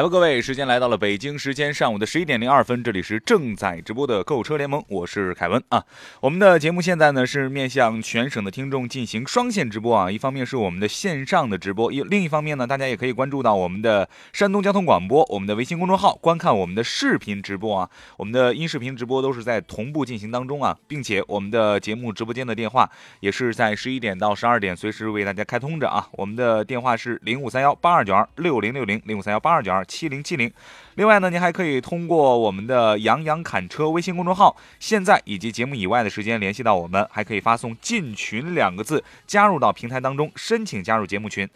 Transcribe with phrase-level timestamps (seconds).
[0.00, 5.84] 来吧，各位，时间来到了北京时间上午的十一点零二分，这里是正在直播的购车联盟，我是凯文啊。
[6.22, 17.90] 我们的节目现在呢是面向全省的听众进行双线直播啊，一方面是我们的线上的直播，一另一方面呢，大家也可以关注到我们的山东交通广播，我们的微信公众号，观看我们的视频直播啊。
[18.16, 22.88] 我们的音视频直播都是在同步进行当中啊，并且我们的节目直播间的电话
[23.20, 26.08] 也是在十一点到十二点随时为大家开通着啊。
[26.12, 29.84] 我们的电话是零五三幺八二九二六零六零零五三幺八二九二。
[29.90, 30.48] 七零七零，
[30.94, 41.48] 另外呢，您还可以通过我们的“杨洋侃车”微信公众号，现在以及节目以外的时间联系到我们，还可以发送“进群”两个字，加入到平台当中，申请加入节目群。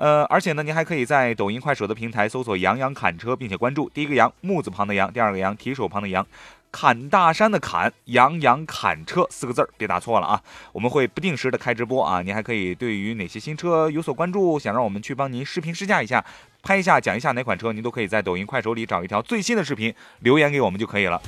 [0.00, 6.26] 呃，而且呢，您还可以在抖音、快手的平台搜索“杨洋砍车”，并且关注第一个“杨”木字旁的“杨”，第二个“杨”提手旁的“杨”。
[6.72, 10.40] 砍大山的砍，杨洋砍车四个字儿，别打错了啊！
[10.72, 16.24] 我们会不定时的开直播啊，您还可以对于哪些新车有所关注，想让我们去帮您视频试驾一下，
[16.62, 21.20] 拍一下讲一下哪款车，您都可以在抖音、快手里找一条最新的视频留言给我们就可以了。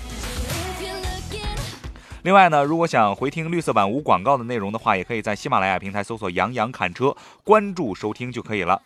[2.23, 8.81] 另外呢，如果想回听绿色版无广告的内容的话，也可以在喜马拉雅平台搜索“杨洋侃车”，关注收听就可以了。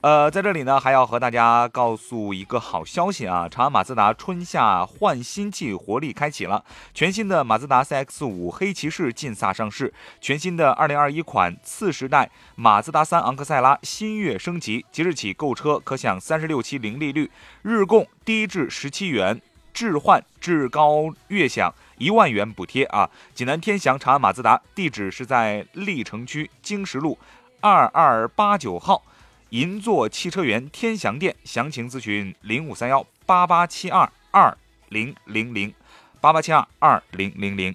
[0.00, 3.46] 呃，在这里呢，还要和大家告诉一个好消息啊！
[3.46, 6.64] 长安马自达春夏换新季活力开启了，
[6.94, 17.30] 全新的马自达 CX-5 黑骑士劲飒上市，全新的2021款次时代马自达3昂克赛拉新月升级，即日起购车可享36期零利率，
[17.60, 19.42] 日供低至十七元，
[19.74, 23.10] 置换至高月享一万元补贴啊！
[23.34, 27.18] 济南天祥长安马自达，地址是在历城区经十路
[27.60, 29.02] 二二八九号。
[29.50, 34.56] 银座汽车园天祥店，详情咨询零五三幺八八七二二
[34.90, 35.72] 零零零
[36.20, 37.74] 八八七二二零零零。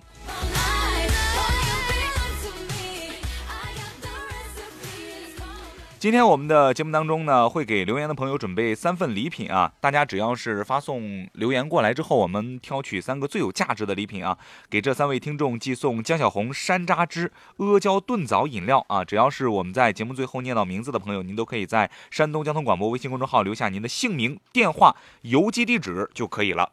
[6.03, 9.71] 今天我们的节目当中呢，会给留言的朋友准备三份礼品啊！
[9.79, 14.37] 大家只要是发送留言过来之后，我们挑取三个最有价值的礼品啊，
[14.69, 19.05] 给这三位听众寄送江小红山楂汁阿胶炖枣饮料啊！
[19.05, 26.69] 只要是我们在节目最后念到名字的朋友，您都可以在山东交通广播微信公众号留下您的姓名、电话、邮寄地址就可以了。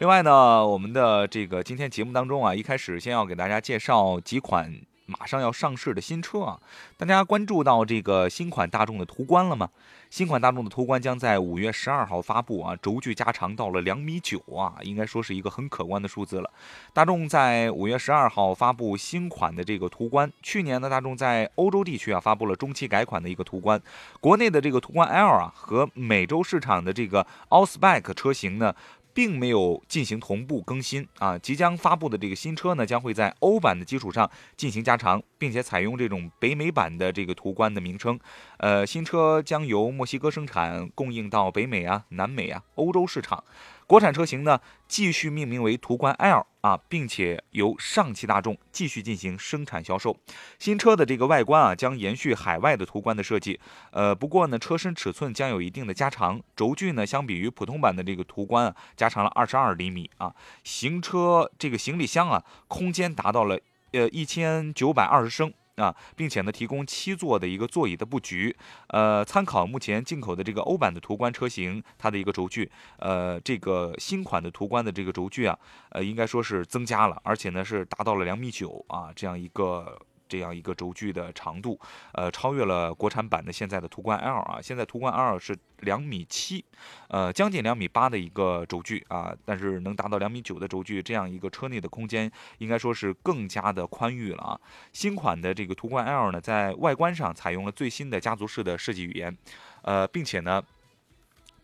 [0.00, 4.74] 另外呢，我们的这个今天节目当中啊，一开始先要给大家介绍几款。
[5.06, 6.60] 马上要上市的新车啊，
[6.96, 9.70] 大家关注到这个新款大众的途观了吗？
[10.08, 16.50] 新款大众的途观将在五月十二号发布啊，轴距加长到了两米九啊，应该说是一个很可观的数字了。
[16.92, 23.80] 大众在五月十二号发布新款的这个途观，去年呢，大众在欧洲地区啊发布了中期改款的一个途观，
[24.20, 28.74] 国内的这个途观 L 啊和美洲市场的这个 Allback 车型呢。
[29.16, 38.20] 并没有进行同步更新啊，即将发布的这个新车呢，将会在欧版的基础上进行加长，并且采用这种北美版的这个途观的名称。
[38.58, 43.42] 呃，新车将由墨西哥生产，供应到北美啊、南美啊、欧洲市场。
[43.86, 50.16] 国产车型呢，继续命名为途观 L 啊，并且由上汽大众继续进行生产销售。
[50.58, 53.60] 新车的这个外观啊，将延续海外的途观的设计。
[53.92, 60.34] 呃，不过呢，车身尺寸将有一定的加长，轴距呢，相比于普通版的这个途观啊，加长了二十二厘米啊。
[60.64, 63.60] 行车这个行李箱啊，空间达到了
[63.92, 65.52] 呃一千九百二十升。
[65.76, 68.56] 啊，并且呢，提供七座的一个座椅的布局，
[68.88, 75.58] 呃，参考目前进口的这个欧版的途观车型，它的一个轴距，呃，这个新款的途观的这个轴距啊，
[75.90, 79.98] 呃，应该说是增加了，而且呢是达到了两米九啊，这样一个。
[80.28, 81.78] 这样一个轴距的长度，
[82.12, 84.58] 呃，超越了国产版的现在的途观 L 啊。
[84.62, 86.64] 现在途观 L 是两米七，
[87.08, 94.60] 呃，将近两米八的一个轴距啊，但是能达到两米九的轴距，这样一个车内的空间应该说是更加的宽裕了啊。
[94.92, 99.36] 新款的这个途观 L 呢，在外观上采用了最新的家族式的设计语言，
[99.82, 100.62] 呃，并且呢。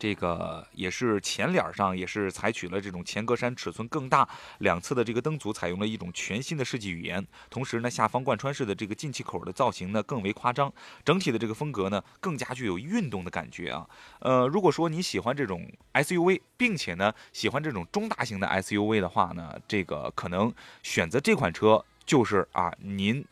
[0.03, 4.29] 这个也是前脸上也是采取了这种前格栅尺寸更大，
[4.59, 7.25] 两侧的这个灯组采用了一种全新的设计语言。
[7.49, 13.89] 同时呢，下方贯穿式的这个进气口的造型呢更为夸张，整体的这个风格呢更加具有运动的感觉啊。
[14.19, 20.53] 呃，如果说你喜欢这种 SUV，并且呢喜欢这种中大型的 SUV 的话呢，这个可能
[20.83, 23.25] 选择这款车就是啊您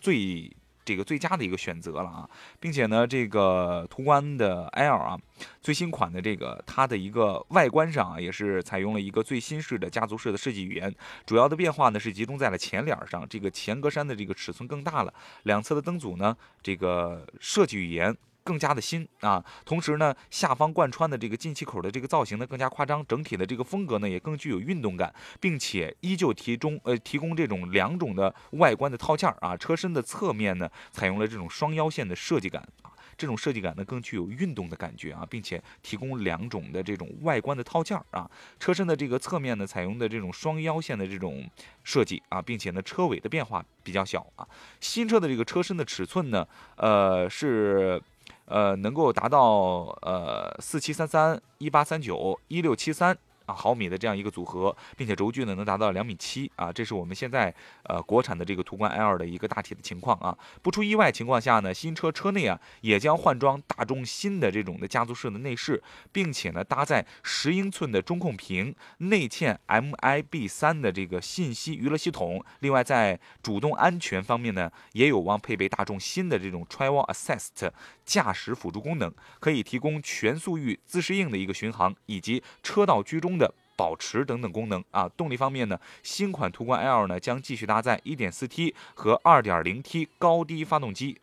[0.00, 0.50] 最。
[0.88, 2.26] 这个最佳的一个选择了啊，
[2.58, 5.18] 并且呢，这个途观的 L 啊，
[5.60, 10.94] 最新款的这个它的一个外观上啊，也是采用了一个最新式的家族式的设计语言，
[11.26, 15.12] 主要的变化呢是集中在了前脸上，这个前格栅的这个尺寸更大了，
[15.42, 18.16] 两侧的灯组呢，这个设计语言。
[18.48, 41.46] 更加的新啊，同时呢，下方贯穿的这个进气口的这个造型呢更加夸张，整体的这个风格呢也更具有运动感，并且依旧提中呃提供这种两种的外观的套件儿啊，车身的侧面呢采用了这种双腰线的设计感啊，这种设计感呢更具有运动的感觉啊，并且提供两种的这种外观的套件儿啊，车身的这个侧面呢采用的这种双腰线的这种
[41.84, 44.48] 设计啊，并且呢车尾的变化比较小啊，
[44.80, 48.02] 新车的这个车身的尺寸呢，呃是。
[48.48, 53.16] 呃，能够达到呃四七三三一八三九一六七三。
[53.48, 57.52] 啊毫米的这样一个组合，并且轴距呢能达到两米七啊，这是我们现在
[57.84, 60.36] 呃国产的这个途观 L 的一个大体的情况啊。
[60.62, 72.44] 不出意外情况下呢，新车车内啊也将换装大众新的这种的家族式的内饰，并且呢搭载十英寸的中控屏，内嵌 MIB 三的这个信息娱乐系统。
[72.60, 77.70] 另外在主动安全方面呢，也有望配备大众新的这种 Travel Assist
[78.04, 79.10] 驾驶辅助功能，
[79.40, 83.37] 可以提供全速域自适应的一个巡航以及车道居中。
[83.38, 91.18] 的保持等等功能啊，动力方面呢，新款途观 L 呢将继续搭载 1.4T 和 2.0T 高低发动机。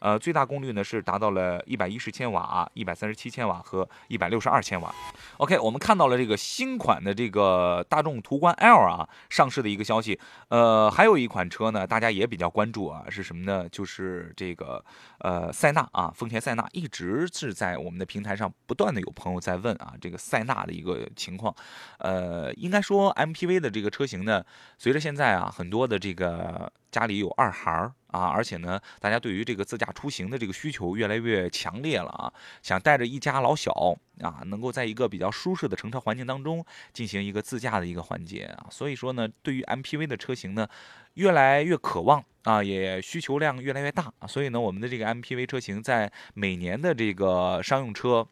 [0.00, 4.92] 呃，最大功率呢是达到了一百一十千瓦、一百三十七千瓦和一百六十二千瓦。
[5.36, 10.18] OK，我们看到了这个新款的这个大众途观 L 啊上市的一个消息。
[10.48, 13.68] 呃，还有一款车呢，大家也比较关注啊，是什么呢？
[13.68, 14.84] 就是这个
[15.18, 21.54] 呃塞纳啊，丰田塞纳一直是在我们的平台上不断的有朋友在问啊，这个塞纳的一个情况。
[21.98, 24.44] 呃，应该说 MPV 的这个车型呢，
[24.78, 27.92] 随着现在啊很多的这个家里有二孩儿。
[28.10, 33.72] 啊，而且呢，大家对于这个自驾出行的这个需求越来越强烈了啊，想带着一家老小
[34.20, 40.68] 啊，能够在一个比较舒适的乘车环境当中进行一个自驾的一个环节啊，所以说呢，对于 MPV 的车型呢，
[41.14, 48.26] 越来越渴望啊，也需求量越来越大啊，所以呢，我们的这个 MPV 车型在每年的这个商用车。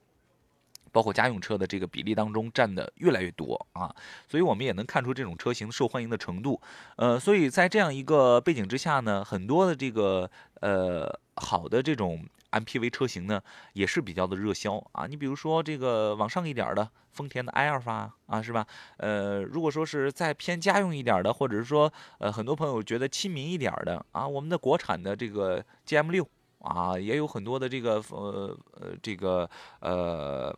[0.93, 3.95] 包括家用车的这个比例当中占的越来越多啊，
[4.29, 6.61] 所以我们也能看出这种车型受欢迎的程度。
[6.97, 10.31] 呃，所以在这样一个背景之下呢，很多的这个
[10.61, 13.41] 呃好的这种 MPV 车型呢，
[13.75, 15.07] 也是比较的热销啊。
[15.07, 18.67] 你比如说这个往上一点的丰田的埃尔法啊，是吧？
[18.97, 26.27] 呃，如果说是再偏家用一点的，或者是说呃很多朋友觉得亲民一点的啊，我们的国产的这个 GM 六
[26.61, 29.49] 啊，也有很多的这个呃呃这个
[29.81, 30.57] 呃。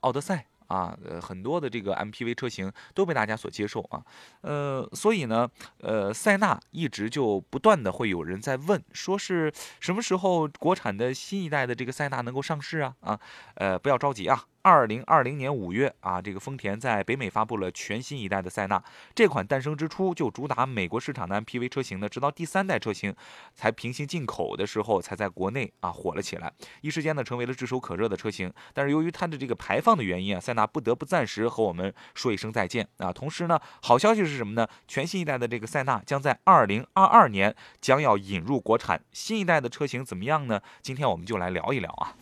[0.00, 4.02] 奥德赛啊，呃，很多的这个 MPV 车型都被大家所接受啊，
[4.40, 5.48] 呃，所以呢，
[5.80, 12.94] 呃，塞纳一直就不断的会有人在问，说是什么时候国产的新一代的这个塞纳能够上市啊？
[13.00, 13.20] 啊，
[13.56, 14.44] 呃，不要着急啊。
[14.64, 18.82] 二零二零年五月啊，这个丰田在北美发布了全新一代的塞纳。
[19.14, 23.14] 这款诞生之初就主打美国市场的 MPV 车型呢，直到第三代车型
[23.54, 26.50] 才平行进口的时候，才在国内啊火了起来。
[26.80, 28.50] 一时间呢，成为了炙手可热的车型。
[28.72, 33.12] 但是由于它的这个排放的原因啊，塞纳不得不暂时和我们说一声再见啊。
[33.12, 34.66] 同时呢，好消息是什么呢？
[34.88, 39.02] 全新一代的这个塞纳将在二零二二年将要引入国产。
[39.12, 40.62] 新一代的车型怎么样呢？
[40.80, 42.16] 今天我们就来聊一聊啊。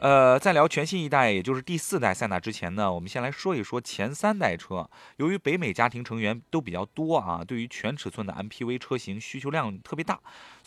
[0.00, 4.88] 呃，在聊全新一代，也就是第四代塞纳之前呢，我们先来说一说前三代车。
[5.18, 10.18] 由于北美家庭成员都比较多啊，对于全尺寸的 MPV 车型需求量特别大。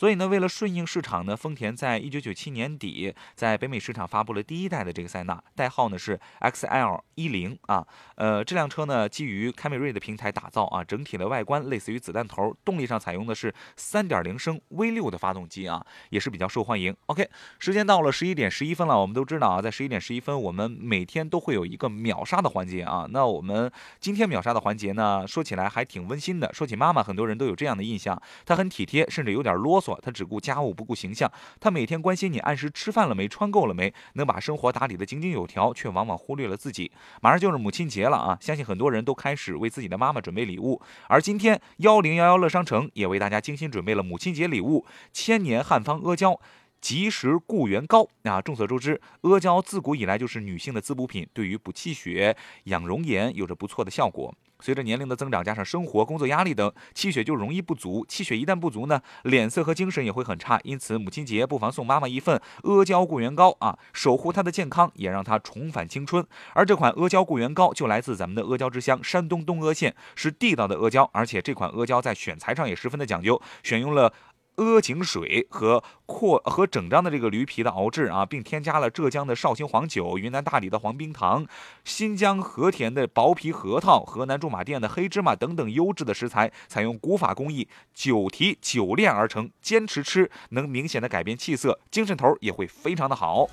[0.04, 7.88] 所以呢，为了顺应市场呢，丰田在一九九七年底在北美市场发布了第一代的这个塞纳，代号呢是 XL 一零啊。
[8.16, 16.94] 呃，这辆车呢基于凯美瑞的平台打造啊，整体的外观类似于子弹头，动力上采用的是三点零升 V 六的发动机啊，也是比较受欢迎。
[17.06, 23.08] OK，时间到了十一点十一分了，我们都知道啊，在十一点十一分，我们每天都会有一个秒杀的环节啊。
[23.10, 26.52] 那我们今天秒杀的环节呢，说起来还挺温馨的。
[26.54, 29.93] 说起妈妈，很多人都有这样的印象，她很体贴，甚至有点啰嗦。
[30.02, 36.92] 他只顾家务不顾形象，他每天关心你按时吃饭了没、穿够了没，能把生活打理得井井有条，却往往忽略了自己。
[37.22, 40.82] 马上就是母亲节了啊，相信很多人都开始为自己的妈妈准备礼物。
[41.08, 46.40] 而今天幺零幺幺乐商城也为大家精心准备了母亲节礼物——千年汉方阿胶。
[46.82, 48.42] 及时固元膏啊。
[48.42, 52.36] 众所周知，阿胶自古以来就是女性的滋补品，对于补气血、
[52.66, 54.36] 养容颜有着不错的效果。
[54.64, 58.06] 随着年龄的增长，加上生活、工作压力等，气血就容易不足。
[58.08, 60.58] 气血一旦不足呢，脸色和精神也会很差。
[60.64, 66.26] 因此，母亲节不妨送妈妈一份阿胶固元膏啊，守护她的健康，也让她重返青春。
[66.54, 74.14] 而这款阿胶固元膏就来自咱们的阿胶之乡山东东阿县，是地道的阿胶，而且这款阿胶在选材上也十分的讲究，选用了。
[74.56, 81.46] 阿井水和扩和整张的这个驴皮的熬制啊，并添加了浙江的绍兴黄酒、云南大理的黄冰糖、
[81.84, 89.50] 新疆和田的薄皮核桃、河南驻马店的黑芝麻等等优质的食材，采用古法工艺酒提酒炼而成。
[89.62, 93.48] 坚持吃，能明显的改变气色，精神头也会非常的好。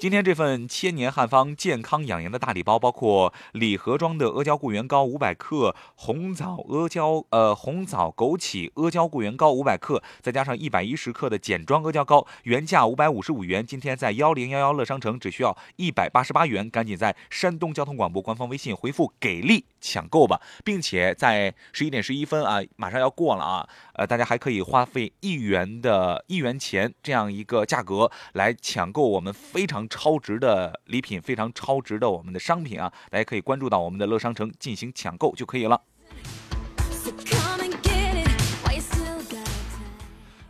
[0.00, 29.88] 今天这份千年汉方健康养颜的大礼包，包括礼盒装的阿胶固元膏五百克，红枣阿胶呃红枣枸杞阿胶固元膏五百克，再加上一百一十克的简装阿胶膏，原价五百五十五元，今天在幺零幺幺乐商城只需要一百八十八元，赶紧在山东交通广播官方微信回复“给力”抢购吧，并且在十一点十一分啊，马上要过了啊，呃，大家还可以花费一元的一元钱这样一个价格来抢购我们非常。
[29.88, 32.92] 超值的礼品，非常超值的我们的商品啊！
[33.10, 35.80] 大家可以关注到我们的乐商城进行抢购就可以了。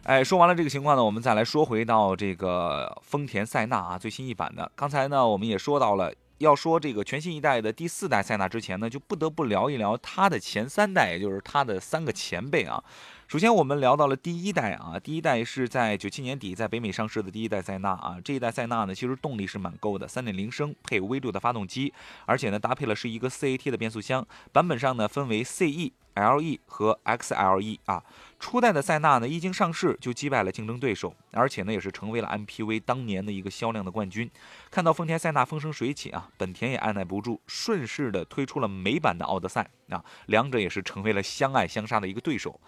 [0.03, 4.71] 哎，说完了这个情况呢，我们再来说回到这个丰田塞纳啊，最新一版的。
[4.75, 12.83] 刚才呢，我们也说到了，要说这个全新一代的第四代塞纳之前呢，就不得不聊一聊它的前三代，也就是它的三个前辈啊。
[13.27, 18.17] 首先，我们聊到了第一代啊，第一代是在九七年底在北美上市的第一代塞纳啊。
[18.25, 21.93] 这一代塞纳呢，其实动力是蛮够的，三点零升配 V 六的发动机，
[22.25, 24.27] 而且呢搭配了是一个四 AT 的变速箱。
[24.51, 28.03] 版本上呢分为 CE、LE 和 XLE 啊。
[28.41, 34.31] 初代的塞纳呢一经上市就击败了竞争对手，而且呢也是成为了 MPV 当年的一个销量的冠军。
[34.71, 42.61] 看到丰田塞纳风生水起啊，本田也按耐不住，顺势的推出了美版的奥德赛啊，两者也是成为了相爱相杀的一个对手。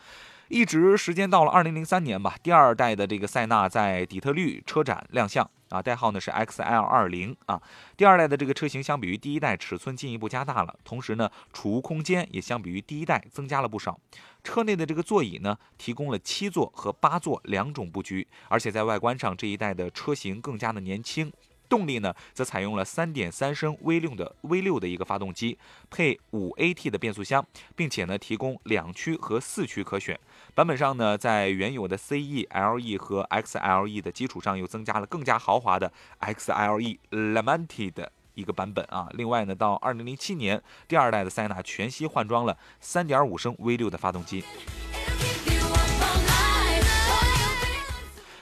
[0.50, 7.62] 一直时间到了二零零三年吧，第二代的这个塞纳在底特律车展亮相啊，代号呢是 XL 二零啊。
[7.96, 13.96] 第二代的这个车型相比于第一代尺寸进一步加大了，同时呢储物空间也相比于第一代增加了不少。
[14.42, 21.32] 车内的这个座椅呢提供了七座和八座两种布局，而且在外观上这一代的车型更加的年轻。
[21.70, 25.56] 动力呢，则采用了3.3升 V 六的 V 六的一个发动机，
[25.88, 30.18] 配 5AT 的变速箱，并且呢提供两驱和四驱可选。
[30.54, 39.08] 版本上呢，在原有的 CE、LE 和 XLE 的基础上，又增加了更加豪华的 XLE LAMANTE 的一个版本啊。
[39.12, 44.42] 另外呢，到2007年，第二代的塞纳全系换装了3.5升 V 六的发动机。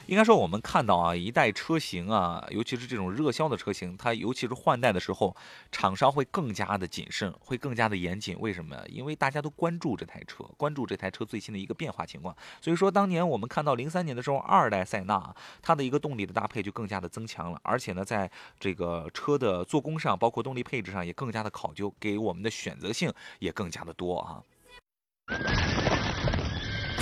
[0.09, 5.37] 应该说，我们看到啊，一代车型啊，尤其是这种热销的车型，它尤其是换代的时候，
[5.71, 8.35] 厂商会更加的谨慎，会更加的严谨。
[8.41, 8.75] 为什么？
[8.89, 12.35] 因为大家都关注这台车，关注这台车最新的一个变化情况。
[12.59, 24.41] 所以说，当年我们看到零三年的时候，二代塞纳它的一个动力的搭配就更加的增强了，而且呢，在这个车的做工上，包括动力配置上也更加的考究，给我们的选择性也更加的多啊。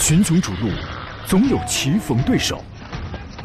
[0.00, 0.70] 群雄逐鹿，
[1.28, 2.60] 总有棋逢对手。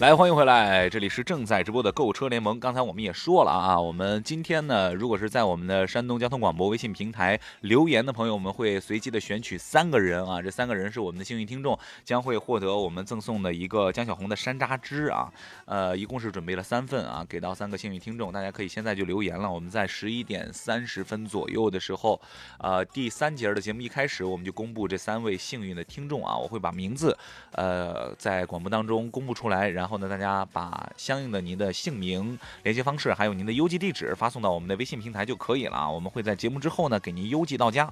[0.00, 2.60] 来，欢迎回来，这里是正在直播的购车联盟。
[2.60, 15.28] 刚才我们也说了啊，我们今天呢，如果是在我们的山东交通广播微信平台留言的朋友，我们会随机的选取三个人啊，这三个人是我们的幸运听众，将会获得我们赠送的一个江小红的山楂汁啊。
[15.64, 19.50] 呃，一共是准备了三份啊，给到三个幸运听众，大家可以现在就留言了。
[19.50, 22.20] 我们在十一点三十分左右的时候，
[22.60, 27.18] 呃，第三节的节目一开始，我们就公布这三位幸运的听众啊，我会把名字，
[27.50, 29.87] 呃，在广播当中公布出来，然后。
[29.88, 35.90] 后呢，大家把相应的您的姓名、联系方式，还有您的邮寄地址发送到我们的微信平台就可以了。
[35.90, 37.90] 我们会在节目之后呢，给您邮寄到家。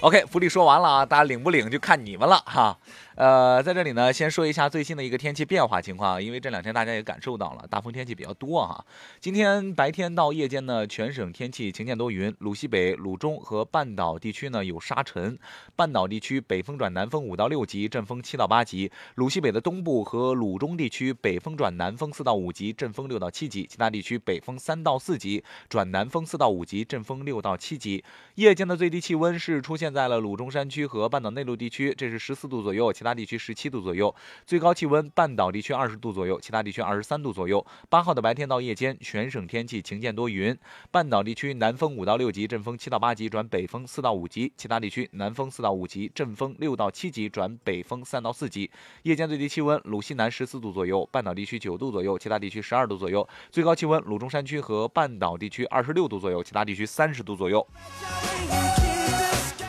[0.00, 2.78] OK，福利说完了啊，大家领不领就看你们了哈。
[3.18, 8.86] 呃，在这里呢，先说一下最新的一个天气变化情况，因为这两天大家也感受到了大风天气比较多哈。
[9.18, 15.36] 今天白天到夜间呢，全省天气晴间多云，鲁西北、鲁中和半岛地区呢有沙尘，
[15.74, 28.04] 半岛地区北风转南风五到六级，阵风七到八级；鲁西北的东部和鲁中地区北风转南风四到五级，阵风六到七级；其他地区北风三到四级，转南风四到五级，阵风六到七级。
[28.36, 33.07] 夜间的最低气温是出现在了鲁中山区和半岛内陆地区，这是十四度左右，其他。
[33.08, 37.64] 其他地区十七度左右，最高气温半岛地区二十度左右，其他地区二十三度左右。
[37.88, 40.54] 八号的白天到夜间，全省天气晴间多云，
[40.90, 48.70] 半岛地区南风五到六级，阵风七到八级转北风四到五级，其他地区南风四到五级，阵风六到七级转北风三到四级。
[49.04, 53.26] 夜间最低气温鲁西南十四度左右，半岛地区九度左右，其他地区十二度左右。
[53.50, 57.66] 最高气温鲁中山区和半岛地区二十六度左右，其他地区三十度左右。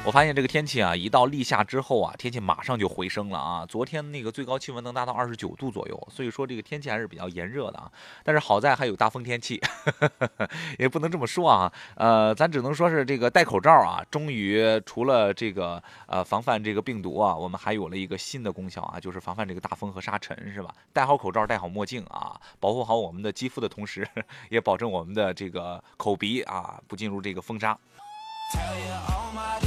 [0.10, 3.64] 我发现这个天气啊，一到立夏之后啊，天气马上就回升了啊。
[3.68, 7.92] 昨天那个最高气温能达到二十九度左右，所以说这个天气还是比较炎热的啊。
[8.24, 9.62] 但是好在还有大风天气，
[10.80, 11.72] 也不能这么说啊。
[11.94, 20.74] 呃，咱只能说是这个戴口罩啊，终于除了这个呃防范这个病毒啊，我们还有了一个新的功效啊，就是防范这个大风和沙尘，是吧？
[20.92, 24.08] 戴好口罩，戴好墨镜啊，保护好我们的肌肤的同时，
[24.50, 27.78] 也保证我们的这个口鼻啊不进入这个风沙。
[28.52, 29.60] Tell you all my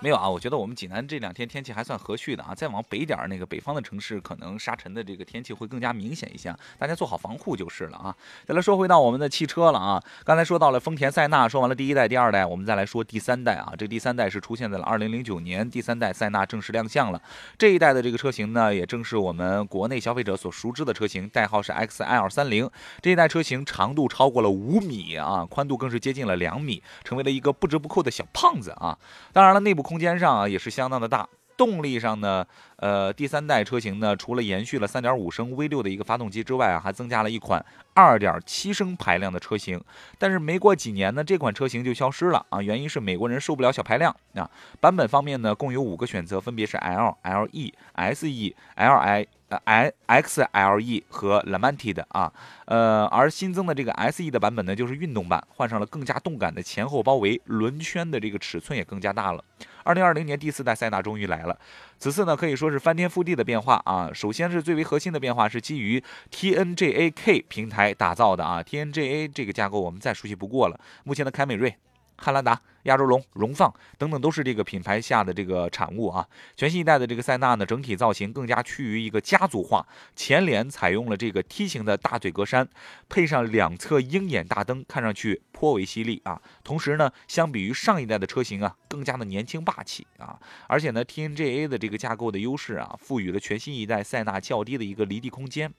[0.00, 2.54] 没有啊，我觉得我们济南这两天天气还算和煦的啊。
[2.54, 8.14] 再往北点那个北方的城市，可能沙尘的这个天气会更加明显一些，大家做好防护就是了啊。
[8.46, 13.72] 再来说回到我们的汽车了啊，刚才说到了丰田塞纳，说完了第一代、第二代，我们再来说第三代啊。
[13.78, 17.20] 这第三代是出现在了2009年，第三代塞纳正式亮相了。
[17.56, 22.70] 这一代的这个车型呢，也正是我们国内消费者所熟知的车型，代号是 XL30。
[23.00, 28.98] 这一代车型长度超过了五米啊，宽度更是接近了两米，成为了一个不折不扣的小胖子啊。
[29.32, 29.85] 当然了，内部。
[29.86, 32.44] 空间上啊也是相当的大，动力上呢，
[32.78, 37.64] 呃，第三代车型呢，除了延续了3.5升 V6 的一个发动机之外啊，还增加了一款
[37.94, 39.80] 2.7升排量的车型。
[40.18, 44.50] 但是没过几年呢，这款车型就消失了啊，原因是美国人受不了小排量啊。
[44.80, 47.72] 版本方面呢，共有五个选择，分别是 L、LE、
[48.12, 49.26] SE、Li。
[49.48, 52.32] 呃，i X L E 和 Lamented 啊，
[52.64, 59.44] 呃，而新增的这个 S E 的版本呢，就是运动版，换上了更加动感的前后包围，轮圈的这个尺寸也更加大了。
[59.86, 61.56] 二零二零年第四代塞纳终于来了，
[61.98, 64.10] 此次呢可以说是翻天覆地的变化啊。
[64.12, 70.80] 首先是最为核心的变化是基于 T N G A K 平台打造的啊，T N G A 这个架构我们再熟悉不过了。
[71.04, 71.76] 目前的凯美瑞。
[72.18, 76.26] 汉兰达、亚洲龙、荣放等等都是这个品牌下的这个产物啊。
[76.56, 82.66] 全新一代的这个塞纳呢，整体造型更加趋于一个家族化，前脸采用了这个梯形的大嘴格栅，
[83.08, 86.40] 配上两侧鹰眼大灯，看上去颇为犀利啊。
[86.64, 90.38] 同时呢，相比于上一代的车型啊，更加的年轻霸气啊。
[90.66, 95.72] 而且呢，TNGA 的这个架构的优势啊，赋予了全新一代塞纳较低的一个离地空间。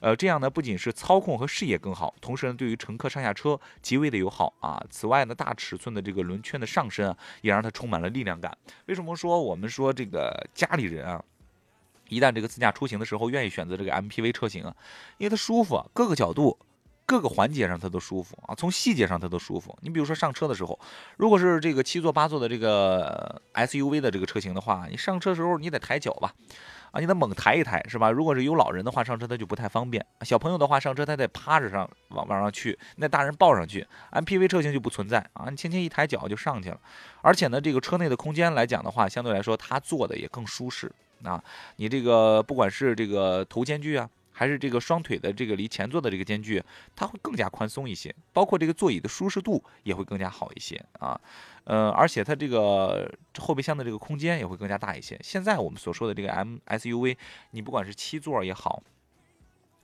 [0.00, 4.82] 呃，这样呢，不仅是操控和视野更好，同时呢，对于乘客上下车极为的友好啊。
[4.90, 8.56] 此外呢，大尺寸的这个轮圈的上身啊，也让它充满了力量感。
[8.86, 11.22] 为什么说我们说这个家里人啊，
[12.08, 14.74] 一旦这个自驾出行的时候愿意选择这个 MPV 车型啊，
[15.18, 16.58] 因为它舒服，各个角度。
[17.04, 19.76] 各个环节上它都舒服啊，从细节上它都舒服。
[19.82, 20.78] 你比如说上车的时候，
[21.18, 26.32] 如果是这个七座八座的这个 SUV 的这个车型的话，你上车时候你得抬脚吧，
[26.92, 28.10] 啊，你得猛抬一抬，是吧？
[28.10, 30.04] 如果是有老人的话，上车他就不太方便。
[30.20, 33.86] 小朋友的话上车他得趴着上往往上去，那大人抱上去。
[34.12, 36.78] MPV 车型就不存在啊，你轻轻一抬脚就上去了。
[37.22, 40.92] 而且呢，这个车内的空间来讲的话，相对来说它坐的也更舒适
[41.24, 41.42] 啊。
[41.76, 44.08] 你这个不管是这个头肩距啊。
[44.32, 46.62] 还是这个双腿的这个离前座的这个间距，
[46.96, 51.20] 它会更加宽松一些，包括这个座椅的舒适度也会更加好一些啊，
[51.64, 55.18] 呃，而且它这个后备箱的这个空间也会更加大一些。
[55.22, 57.16] 现在我们所说的这个 M SUV，
[57.50, 58.82] 你不管是七座也好。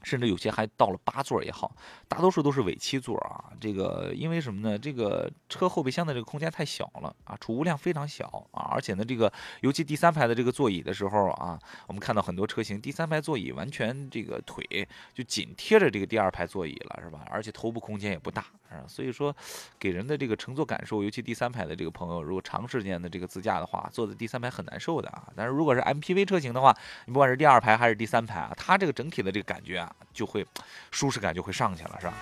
[0.03, 1.75] 甚至有些还到了八座也好，
[2.07, 3.53] 大多数都是尾七座啊。
[3.61, 4.79] 这个因为什么呢？
[4.79, 8.71] 这个车后备箱的这个空间太小了啊，储物量非常小啊。
[8.71, 17.27] 而且呢，这个尤其第三排的这个座椅的时候啊，我们看到很多车型第三排座椅完全这个腿就紧贴着这个第二排座椅了，是吧？
[17.31, 19.35] 而且头部空间也不大啊，所以说
[19.79, 25.29] 给人的这个乘坐感受，尤其第三排的这个朋友，如果长时间的这个自驾的话，坐在第三排很难受的啊。
[25.35, 29.88] 但是如果是 MPV 车型的话，你不管是第二排还是第三排啊，它这个整体的这个感觉啊。
[30.13, 30.47] 就会
[30.91, 32.15] 舒适感就会上去了，是吧？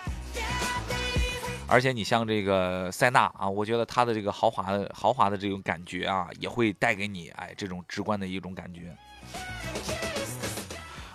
[1.68, 8.96] 而且你像这个塞纳啊，我觉得它的这个豪华的豪华的这种感觉啊，也会带给你哎这种直观的一种感觉。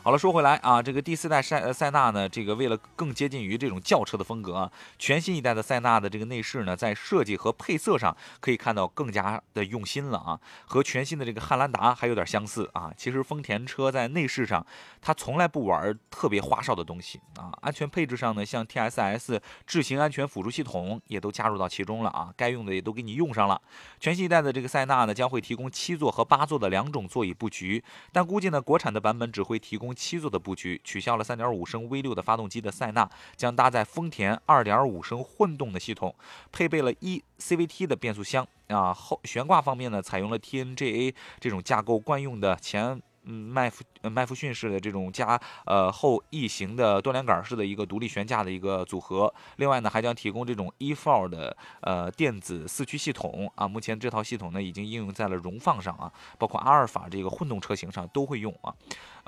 [0.03, 12.91] 好了，说回来啊，这个第四代塞塞纳呢，这个为了更接近于这种轿车的风格啊，全新一代的塞纳的这个内饰呢，在设计和配色上可以看到更加的用心了啊，和全新的这个汉兰达还有点相似啊。
[12.97, 14.65] 其实丰田车在内饰上，
[14.99, 17.51] 它从来不玩特别花哨的东西啊。
[17.61, 23.61] 安全配置上呢，像 TSS 智行安全辅助系统也都加入到其中了啊，该用的也都给你用上了。
[23.99, 29.90] 全新一代的这个塞纳呢，将会提供七座和八座的两种座椅布局，但估计呢，国产的版本只会提供。
[29.93, 36.15] 七座的布局，取消了3.5升 V6 的发动机的塞纳将搭载丰田2.5升混动的系统，
[36.51, 38.93] 配备了一 CVT 的变速箱啊。
[38.93, 43.01] 后悬挂方面呢，采用了 TNGA 这种架构惯用的前。
[43.23, 53.67] 麦弗麦弗逊式的这种加呃后翼型的多连杆式的一个独立悬架的一个组合，另外呢还将提供这种 e f o r 的呃电子四驱系统啊。
[53.67, 58.73] 目前这套系统呢已经应用在了荣放上啊，包括阿尔法这个混动车型上都会用啊。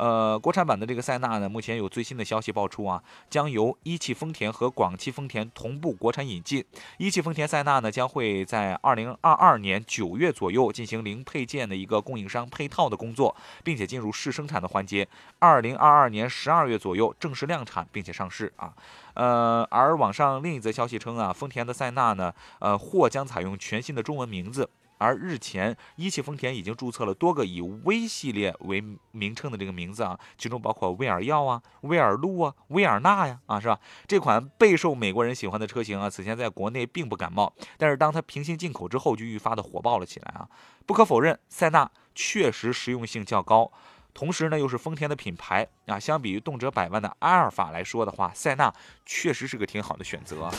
[0.04, 6.66] 呃，国产版的这个塞纳呢，目前有最新的消息爆出啊，将由一汽丰田和广汽丰田同步国产引进。
[6.98, 13.84] 一汽丰田塞纳呢将会在二零二二年九月左右进行零配件的一个供应商配套的工作，并且。
[13.94, 15.08] 进入试生产的环节，
[15.40, 18.74] 二零二二年十二月左右正式量产并且上市啊。
[19.14, 24.68] 呃，而网上另一则消息称啊，丰田的塞纳呢，呃，或将采用全新的中文名字。
[24.98, 33.80] 而日前，一汽丰田已经注册了多个以“威”系列为名称的这个名字啊，其中包括威尔耀啊、威尔路啊、威尔纳呀，啊，是吧？
[34.08, 40.48] 这款备受美国人喜欢的车型啊，此前在国内并不感冒，但是当它平行进口之后，就愈发的火爆了起来啊。
[40.86, 43.72] 不可否认，塞纳确实实用性较高，
[44.14, 46.00] 同时呢，又是丰田的品牌啊。
[46.00, 48.74] 相比于动辄百万的阿尔法来说的话，塞纳
[49.06, 50.50] 确实是个挺好的选择。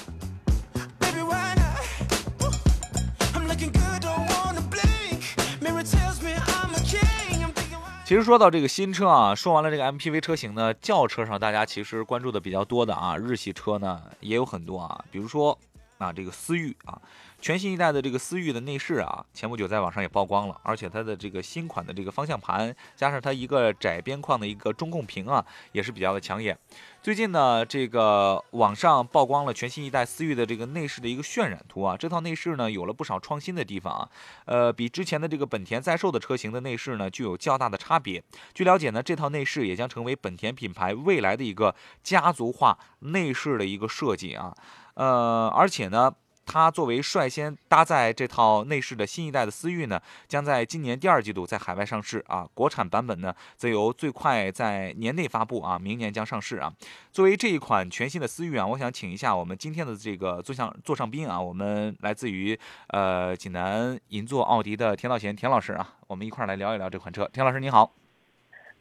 [8.05, 15.59] 其实说到这个新车啊，说完了这个 MPV 车型呢，轿车上大家其实关注的比较多的啊，日系车呢也有很多啊，比如说
[15.97, 17.01] 啊这个思域啊。
[17.45, 26.59] 全新一代的这个思域的内饰啊，前不久在网上也曝光了，而且它的这个新款的这个方向盘，加上它一个窄边框的一个中控屏啊，也是比较的抢眼。
[27.03, 34.09] 最近呢，这个网上曝光了全新一代思域的这个内饰的一个渲染图啊，这套内饰呢有了不少创新的地方啊，
[34.47, 38.25] 呃，比之前的这个本田在售的车型的内饰呢具有较大的差别。
[38.55, 44.57] 据了解呢，这套内饰也将成为本田品牌未来的一个家族化内饰的一个设计啊，
[44.95, 46.11] 呃，而且呢。
[46.47, 52.47] 它作为率先搭载这套内饰的新一代的思域呢，将在今年第二季度在海外上市啊。
[52.55, 56.73] 国产版本呢，则由最快在年内发布啊，明年将上市啊。
[57.11, 67.29] 作为这一款全新的思域啊，我想请一下我们今天的这个座上座上宾啊，我们来自于呃济南银座奥迪的田道贤田老师啊，我们一块来聊一聊这款车。
[67.33, 67.93] 田老师您好，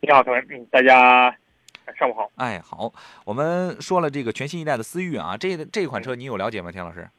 [0.02, 1.36] 你好，同学，大家
[1.98, 2.30] 上午好。
[2.36, 2.92] 哎，好，
[3.26, 7.10] 我们说了这个全新一代的思域啊，这这款车你有了解吗，田老师？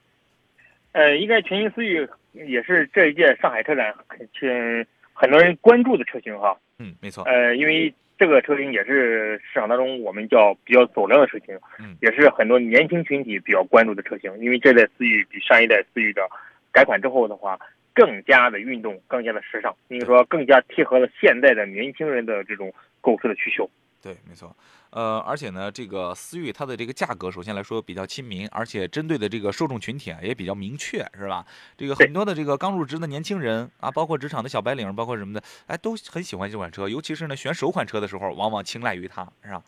[0.95, 6.57] 呃，应该全新思域也是这一届上海车展很很多人关注的车型哈。
[6.79, 7.25] 嗯，没错。
[7.25, 14.33] 呃，因为这个车型也是市场当中我们叫比较走量的车型，嗯，也是很多年轻群体比较关注的车型。
[14.39, 16.23] 因为这代思域比上一代思域的
[16.71, 17.59] 改款之后的话，
[17.93, 23.69] 更加的运动，更加的时尚，应该说更加贴合了现在的年轻人的这种购车的需求。
[24.05, 24.55] 对，没错，
[24.91, 31.43] 呃，而且呢，这个思域它的这个价格，首先来说比较亲民，而且针对的这个受众群体啊也比较明确，是吧？
[31.75, 39.63] 这个很多的这个刚入职的年轻人啊，包括职场的小白领，包括什么的，哎，都很喜欢这款车，尤其是呢选首款车的时候，往往青睐于它，是吧？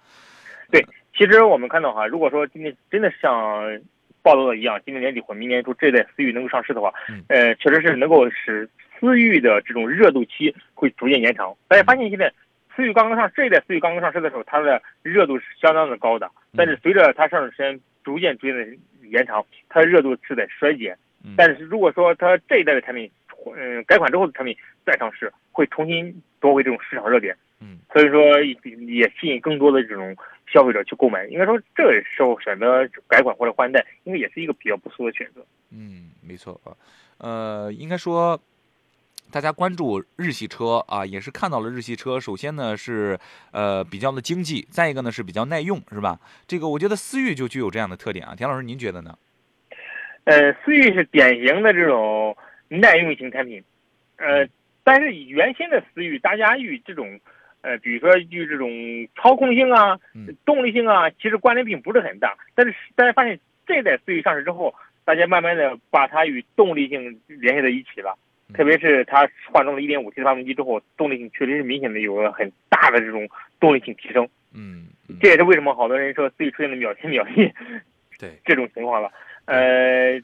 [0.71, 3.81] 对，其实我们看到哈，如果说今年真的像
[4.21, 6.93] 报道的一样，今年年底或明年初这代思域能够上市的话，
[7.29, 8.69] 呃，确实是能够使
[9.01, 11.57] 思域的这种热度期会逐渐延长。
[11.69, 12.31] 大家发现现在。
[12.77, 16.31] 思域刚刚上这一代思域刚刚上市的时候，它的热度是相当的高的。
[16.55, 18.65] 但是随着它上市时间逐渐逐渐的
[19.09, 20.97] 延长，它的热度是在衰减。
[21.37, 23.11] 但是如果说它这一代的产品，
[23.57, 27.35] 嗯，改款之后的产品再上市，会重新夺回这种市场热点。
[27.61, 30.15] 嗯，所以说也吸引更多的这种
[30.47, 31.25] 消费者去购买。
[31.27, 35.45] 应该说这时候选择改款或者换代，应该也是一个比较不错的选择。
[35.71, 36.77] 嗯，没错啊，
[37.19, 38.41] 呃，应该说。
[39.31, 42.19] 大家关注日系车啊，也是看到了日系车。
[42.19, 43.19] 首先呢是
[43.53, 46.19] 呃比较的经济，再一个呢是比较耐用，是吧？
[46.47, 48.35] 这个我觉得思域就具有这样的特点啊。
[48.35, 49.19] 田老师，您觉得呢？
[50.25, 52.37] 呃，思域是典型的这种
[52.69, 53.63] 耐用型产品，
[54.17, 54.49] 呃，
[54.83, 57.21] 但是原先的思域，大家与这种
[57.61, 58.71] 呃，比如说与这种
[59.17, 59.99] 操控性啊、
[60.45, 62.37] 动力性啊，其实关联并不是很大。
[62.55, 68.17] 但是大家发现这代思域上市之后，大家慢慢的把它与动力性联系在一起了。
[68.55, 73.29] 特别是它换装了一点五 T 的发动机之后，动力性确实是明显的有了很大的这种
[73.59, 74.29] 动力性提升。
[74.55, 74.87] 嗯，
[75.21, 77.53] 这也是为什么好多人说思域出现了秒天秒地，
[78.19, 79.11] 对 这种情况了。
[79.45, 80.21] 呃，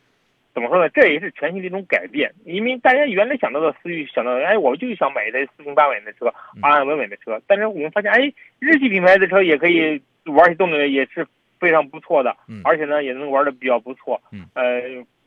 [0.54, 0.88] 怎么说呢？
[0.88, 6.32] 这也是全新的一种改变，因为大家原来想到的思域，想到哎，我就想买一台四平八稳的车，
[6.62, 7.40] 安安稳稳的车。
[7.46, 11.26] 但是我们发现，哎，日系品牌的车也可以玩起动力也是
[11.60, 14.20] 非常不错的，而且呢也能玩的比较不错。
[14.32, 14.80] 嗯呃，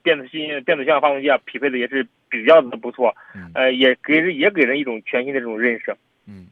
[0.06, 3.12] 变速器、变速箱、发动机啊，匹配的也是比较的不错。
[3.56, 5.98] 呃，也给人也给人一种全新的这种认识。
[6.28, 6.46] 嗯。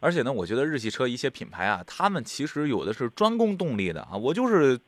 [0.00, 4.78] 而且呢，我觉得日系车一些品牌啊，他们其实有的是专攻动力的啊，我就是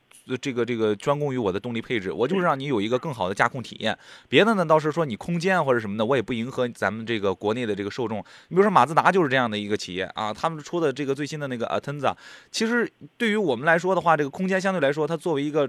[0.43, 3.97] 这个这个专攻于我的动力配置，我就是让你有一个更好的驾控体验。
[4.29, 8.19] 别的呢倒是说你空间或者什么的，我也不迎合咱们这个国内的这个受众。
[8.49, 12.15] 你比如说马自达就是这样的一个企业啊，他们出的这个最新的那个 Atenza，
[12.51, 15.69] 其实对于我们来说的话，这个空间相对来说，它作为一个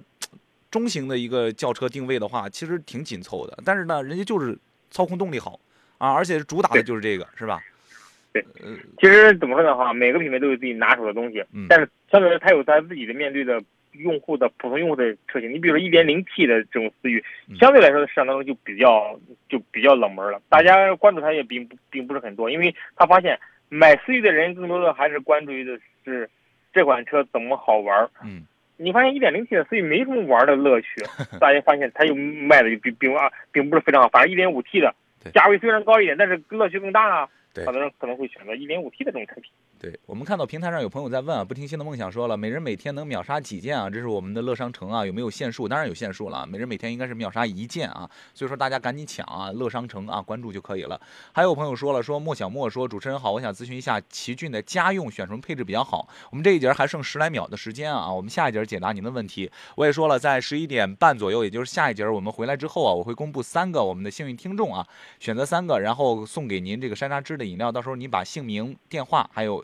[0.71, 3.57] 中型的一个轿车定位的话，其实挺紧凑的。
[3.65, 4.57] 但是呢，人家就是
[4.89, 5.59] 操控动力好
[5.97, 7.61] 啊，而且主打的就是这个，是吧？
[8.31, 8.45] 对，
[8.99, 9.75] 其实怎么说呢？
[9.75, 13.59] 哈，每个品牌都有自己拿手的东西，嗯但是相对来说，它有它自己的面对的
[13.93, 15.51] 用户的普通用户的车型。
[15.51, 17.23] 你比如说一点零 T 的这种思域，
[17.59, 26.29] 相对来说市场当中就比较就比较冷门了，大家关注它也并不并不是很多，因为他发现买思域的人更多的还是关注于的是
[26.71, 28.07] 这款车怎么好玩。
[28.23, 28.43] 嗯，
[28.79, 30.87] 你发现一点零 T 的所以没什么玩的乐趣，
[31.39, 34.95] 大家发现它又卖的并并啊并不是非常好，反正一点五 T 的
[35.33, 37.29] 价位虽然高一点，但是乐趣更大啊。
[37.55, 39.51] 很多人可能会选择一点五 T 的这种产品。
[39.79, 43.89] 对我们看到平台上有朋友在问啊，不听心的梦想说了，每人每天能秒杀几件啊？
[43.89, 45.69] 这是我们的乐商城啊，有没有限数？
[45.69, 48.09] 当然有限数了，每人每天应该是秒杀一件啊。
[48.33, 50.99] 所以说大家赶紧抢啊，乐商城啊，关注就可以了。
[51.31, 56.05] 还有朋友说了，说莫小莫说主持人好，我想咨询一下奇骏的家用选什么配置比较好？
[56.29, 59.49] 我们这一节还剩十来秒的时间啊，我们下一节解答您的问题。
[59.75, 64.85] 我也说了，在十一点半左右，也就是下一节我们回来之后啊，我会公布三个我们的幸运听众啊，
[65.21, 69.63] 选择三个，然后送给您这个山楂汁的饮料，到时候您把姓名、电话还有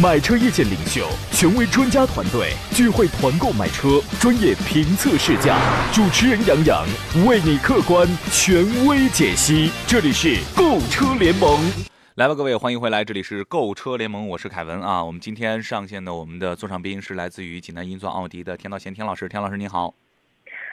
[0.00, 5.58] 买车意见领袖，权威专家团队聚会团购买车，专业评测试驾，
[5.92, 6.86] 主持人杨洋
[7.26, 9.70] 为你客观权威解析。
[9.86, 11.60] 这里是购车联盟，
[12.14, 15.04] 来吧，各位，欢迎回来，这里是购车联盟，我是凯文啊。
[15.04, 19.92] 我们今天上线的我们的座上宾是来自于济南银钻奥迪的田道贤田老师，田老师您好，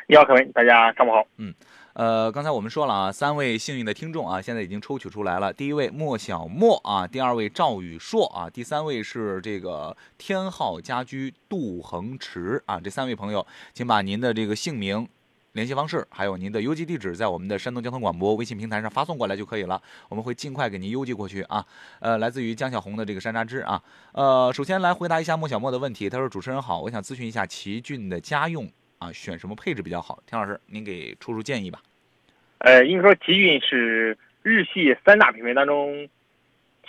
[0.07, 1.53] 你好，凯文，大家上午好，嗯。
[1.93, 5.51] 呃，刚才我们说了啊，三位幸运的听众啊，现在已经抽取出来了。
[5.51, 12.79] 第一位莫小莫啊，第二位赵宇硕啊，第三位是这个天浩家居杜恒池啊。
[12.79, 15.07] 这三位朋友，请把您的这个姓名、
[15.53, 19.81] 联系方式，还有您的邮寄地址，在我们的山东交通广播微信平台上发送过来就可以了。
[20.07, 21.65] 我们会尽快给您邮寄过去啊。
[21.99, 23.81] 呃，来自于江小红的这个山楂汁啊。
[24.13, 26.09] 呃，首先来回答一下莫小莫的问题。
[26.09, 31.81] 他说：“主持人好，我想咨询一下奇骏的家用啊，选什么配置比较好？”田老师，您给出出建议吧。
[32.59, 36.07] 呃，应该说奇骏是日系三大品牌当中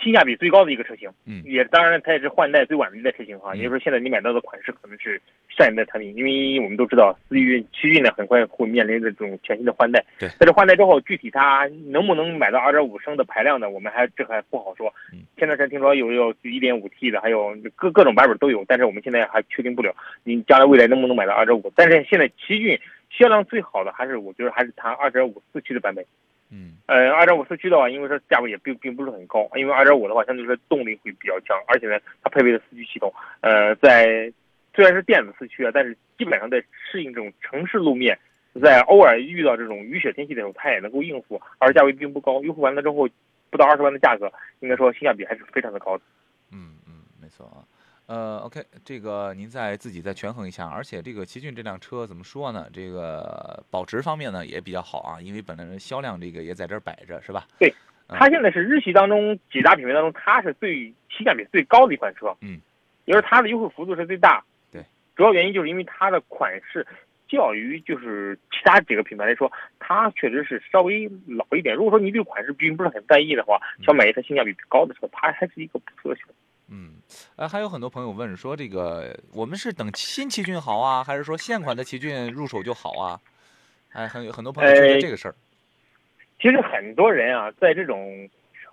[0.01, 3.55] 性价比最高的一个车型，嗯，也当然它也是换代最晚的一代车型哈。
[3.55, 10.03] 也就是说，现在你买到的款式可能是上一代产品，因为我们都知道思域、奇骏呢很快会面临着这种全新的换代。
[10.19, 14.93] 对，在这换代之后，具体它能不能买到2.5升的排量的，我们还这还不好说。
[15.13, 21.71] 嗯，前段时间听说有有 1.5T 的，还有各各种版本都有，但是我们现在还确定不了，你将来未来能不能买到2.5？
[21.75, 22.79] 但是现在奇骏。
[23.13, 26.03] 销量最好的还是我觉得还是它二点五四驱的版本，
[26.51, 34.31] 嗯，呃，二点五四驱的话，因为它价位也并并不是很高，因为二点五的话相对来说动力会比较强，而且呢，它配备的四驱系统，呃，在
[34.75, 36.61] 虽然是电子四驱啊，但是基本上在
[36.91, 38.19] 适应这种城市路面，
[38.61, 43.07] 在偶尔遇到这种雨雪天气的时候，它也能够应付，而价位并不高，优惠完了之后
[43.49, 46.03] 不到二十万的价格，应该说性价比还是非常的高的。
[46.51, 47.63] 嗯嗯，没错啊。
[48.07, 52.67] 呃，OK，这个您再自己再权衡一下，而且这个奇骏这辆车怎么说呢？
[52.73, 57.47] 这个保值方面呢也比较好啊，因为本来销量这个也在这儿摆着，是吧？
[57.57, 57.73] 对，
[58.09, 62.59] 它现在是日系当中几大品牌当中，它是最性价比最高的一款车，嗯，
[63.05, 64.43] 也是它的优惠幅度是最大。
[64.73, 64.83] 对，
[65.15, 66.85] 主要原因就是因为它的款式
[67.29, 71.73] 较于就是其他几个品牌来说，它确实是稍微老一点。
[71.73, 76.33] 如果说你对款式并不是很在意的话，想买一台性价比高的车，它还是一个不错的选择。
[77.37, 83.19] 嗯，呃，还有很多朋友问说，这个我们是等新奇骏好啊，还是说现款的奇骏入手就好啊？
[83.93, 85.35] 哎，很有很多朋友纠结这个事儿。
[86.39, 88.29] 其实很多人啊，在这种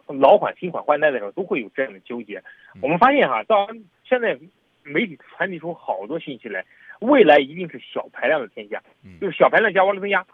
[0.06, 2.42] 老款新款换代的时候，都会有这样的纠结。
[2.80, 3.68] 我们发现哈，到
[4.04, 4.38] 现在
[4.82, 6.64] 媒体传递出好多信息来，
[7.00, 8.82] 未来一定是小排量的天下，
[9.20, 10.24] 就是小排量加涡轮增压。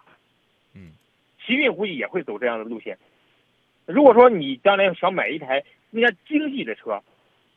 [0.75, 0.93] 嗯，
[1.45, 2.97] 奇骏估计也会走这样的路线。
[3.87, 7.03] 如果说你将来想买一台更加经济的车，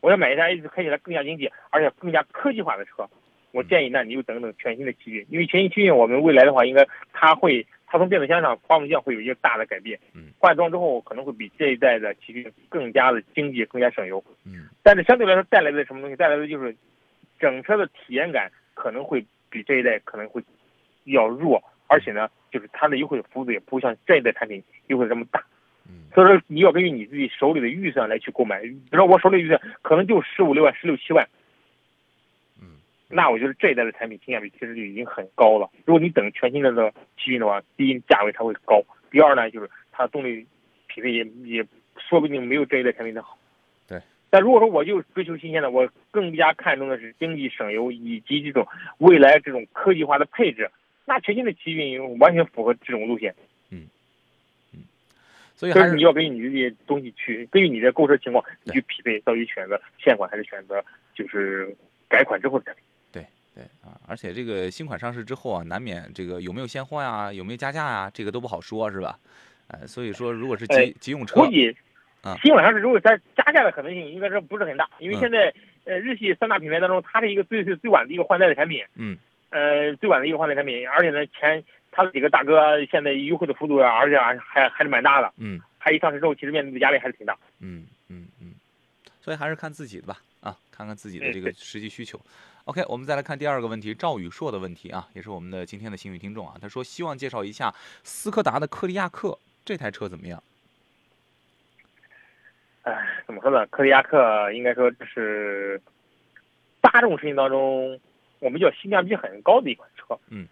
[0.02, 3.08] 我要买一台开起来更加经济，而且更加科技化的车，
[3.52, 16.16] 我建议那你就等等全新的奇骏，因为全新奇骏我们未来的话，应该它会它从变速箱上发动机会有一个大的改变，嗯，换装之后可能会比这一代的奇骏更加的经济，更加省油，嗯，但是相对来说带来的什么东西？
[16.16, 16.76] 带来的就是
[17.40, 20.44] 整车的体验感可能会比这一代可能会
[21.06, 25.44] 要弱，而且呢，就是它的优惠幅度也不像这一代产品优惠这么大。
[26.14, 31.28] 所以说你要根据你自己手里的预算来去购买，比如说我手里预算可能就十五六万、十六七万，
[32.60, 35.70] 嗯，那我觉得这一代的产品性价比其实就已经很高了。
[35.86, 40.46] 如果你等全新的这个奇骏的话，第一价位它会高，第二呢就是它动力
[40.88, 41.64] 匹配也也
[41.98, 43.38] 说不定没有这一代产品的好。
[43.88, 44.02] 对。
[44.32, 50.72] 但如果说我就追求新鲜的，我更加看重的是经济省油以及这种未来这种科技化的配置，
[51.06, 53.36] 那全新的奇骏完全符合这种路线。
[55.58, 61.76] 所以还是你要根据你这些东西去，根据你的购车情况你去匹配，到底选择现款还是选择就是
[62.08, 62.84] 改款之后的产品。
[63.12, 69.18] 对对啊，而且这个新款上市之后啊，难免这个有没有现货呀，有没有加价呀，这个都不好说，是吧？
[69.70, 71.76] 呃，所以说如果是急急用车，估计
[72.22, 75.52] 啊，新款上市之后加加价的可能性应该是不是很大，因为现在
[75.86, 78.84] 呃日系三大品牌当中，它是一个最最最晚的一个换代的产品。
[78.94, 79.18] 嗯。
[79.50, 81.64] 呃，最晚的一个换代产品，而且呢前。
[81.98, 85.34] 他几个大哥现在优惠的幅度啊，而且还还还是蛮大的。
[85.38, 87.36] 嗯，他一上市之后，其实面对的压力还是挺大。
[87.60, 88.54] 嗯嗯嗯，
[89.20, 92.22] 所以还是看自己的吧，啊，看看自己的这个实际需求。
[92.66, 96.56] OK，我们再来看第二个问题，赵宇硕的问题啊，也是我们的今天的幸运听众啊。
[96.62, 100.44] 他说希望介绍一下斯柯达的柯迪亚克这台车怎么样？
[102.84, 103.66] 哎，怎么说呢？
[103.72, 105.82] 柯迪亚克应该说这是
[106.80, 108.00] 大众车型当中
[108.38, 110.16] 我们叫性价比很高的一款车。
[110.30, 110.48] 嗯。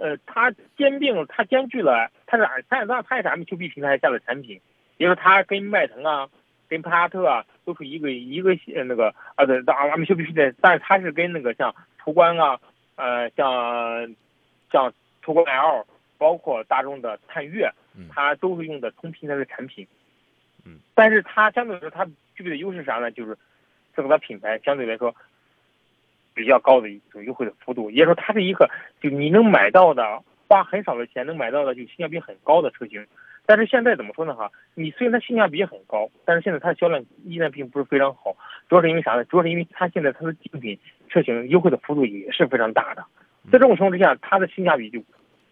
[0.00, 4.58] 呃，它兼并，它兼具了，它是它它它也是 MQB 平台下的产品，
[4.96, 6.26] 比如说它跟迈腾啊，
[6.70, 12.58] 跟帕萨特啊，都是一个一个呃那个啊对，MQB 平台，但是它是跟那个像途观啊，
[12.96, 14.16] 呃像
[14.72, 15.86] 像途观 L，
[16.16, 17.70] 包括大众的探岳，
[18.08, 19.86] 它都是用的同平台的产品，
[20.64, 23.10] 嗯，但是它相对来说它具备的优势啥呢？
[23.10, 23.36] 就是
[23.94, 25.14] 这个它品牌相对来说。
[26.34, 28.68] 比较高的一种优惠的幅度，也就是说它是一个
[29.00, 33.06] 就你能买到的花很少的钱能买到的就性价比很高的车型。
[33.46, 34.34] 但是现在怎么说呢？
[34.34, 38.36] 哈，你虽然它性价比很高，但是现在它的销量依然并不是非常好。
[38.68, 39.24] 主要是因为啥呢？
[39.24, 43.04] 主要是因为它现在它的竞品车型优惠的幅度也是非常大的。
[43.50, 45.02] 在这种情况之下，它的性价比就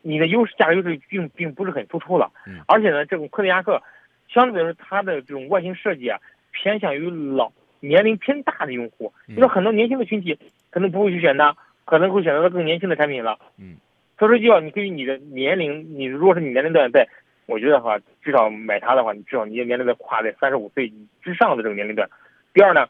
[0.02, 2.30] 你的优势价格优势并并不是很突出了。
[2.66, 3.82] 而且呢，这种柯迪亚克
[4.28, 6.20] 相对来说它的这种外形设计啊，
[6.52, 10.38] 偏向于老年龄偏大的用户，就是很多年轻的群体。
[10.70, 13.38] 可能不会去选它，可能会选择更年轻的产品了。
[13.56, 13.76] 嗯，
[14.18, 17.08] 所以说就要你根据你的年龄，你如果是你年龄段在，
[17.46, 22.06] 我觉得话至少买它的话，你至少你的年龄段跨在三十五岁之上的这个年龄段。
[22.52, 22.86] 第二呢，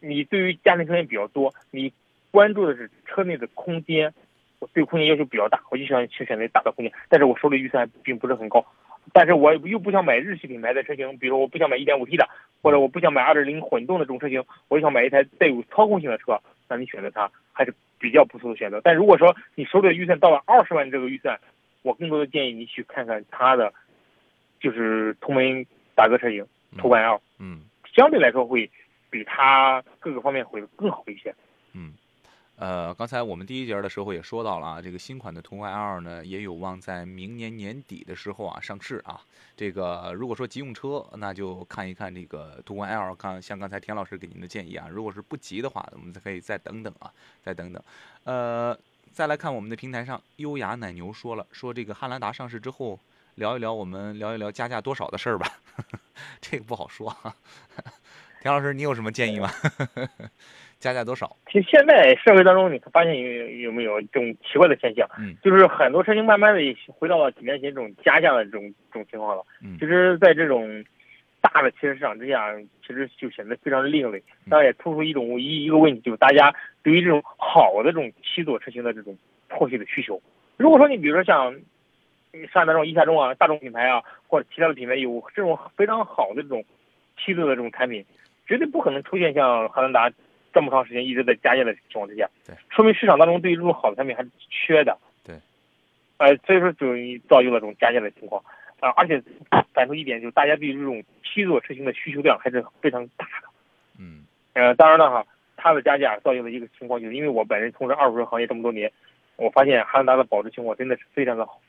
[0.00, 1.92] 你对于家庭成员比较多，你
[2.30, 4.14] 关注的是车内的空间，
[4.60, 6.92] 我对空间要求比较大，我就想去选择大的空间。
[7.10, 8.64] 但是我手里预算并不是很高，
[9.12, 12.26] 但是我又不想买日系品牌的车型，比如我不想买 1.5T 的，
[12.64, 16.40] 或者我不想买2.0混动的这种车型，我就想买一台带有操控性的车。
[16.66, 18.80] 那你选择它还是比较不错的选择。
[18.82, 21.38] 但如果说你手里的预算到了二十万这个预算，
[21.82, 23.70] 我更多的建议你去看看它的，
[24.60, 26.46] 就是同门大哥车型
[26.78, 27.60] 途观 L，嗯，
[27.94, 28.70] 相对来说会
[29.10, 31.34] 比它各个方面会更好一些。
[31.74, 31.92] 嗯。
[32.56, 39.20] 呃，刚才我们第一节的时候也说到了啊，这个新款的途观 L 呢，也有望在明年年底的时候啊上市啊。
[39.56, 44.86] 这个如果说急用车，那就看一看这个途观 L，看像刚才田老师给您的建议啊。
[44.88, 47.12] 如果是不急的话，我们可以再等等啊，
[47.42, 47.82] 再等等。
[48.22, 48.78] 呃，
[49.12, 52.98] 再来看我们的平台上，优雅奶牛说了，说这个汉兰达上市之后，
[53.34, 55.58] 聊一聊我们聊一聊加价多少的事儿吧。
[56.40, 57.34] 这个不好说啊。
[58.42, 59.50] 田老师，你有什么建议吗？
[60.84, 61.34] 加价多少？
[61.50, 65.08] 其实现在社会当中，你发现有有没有这种奇怪的现象？
[65.18, 69.42] 嗯，就是很多车型慢慢的回到了几年前这种加价的这种这种情况了。
[69.62, 70.84] 嗯，其实，在这种
[71.40, 72.54] 大的汽车市场之下，
[72.86, 74.22] 其实就显得非常另类。
[74.50, 79.16] 当然，也突出一种一一个问题，就是大家对于这种好的这种七座车型的这种
[79.48, 80.20] 迫切的需求。
[80.58, 81.58] 如果说你比如说像
[82.52, 86.62] 像那种一汽大众啊、大众品牌啊，或者其他的品牌有这种非常好的这种
[87.16, 88.04] 七座的这种产品，
[88.46, 90.12] 绝对不可能出现像汉兰达。
[90.54, 95.34] 这么长时间一直在加价的情况之下，对，说明市场当中对于这种好的产品还是缺的，对，
[96.16, 96.86] 呃，所以说就
[97.28, 98.40] 造就了这种加价的情况，
[98.80, 99.20] 啊，而且
[99.74, 103.48] 反出一点就是大家对于这种七座车型的需求量还是非常大的，
[103.98, 105.26] 嗯，呃，当然了哈，
[105.56, 108.90] 它的加价造就了一个情况，就是因为我本人从事二手车行业这么多年，
[109.36, 111.60] 我发现汉兰达的保值情况真的是非常的好，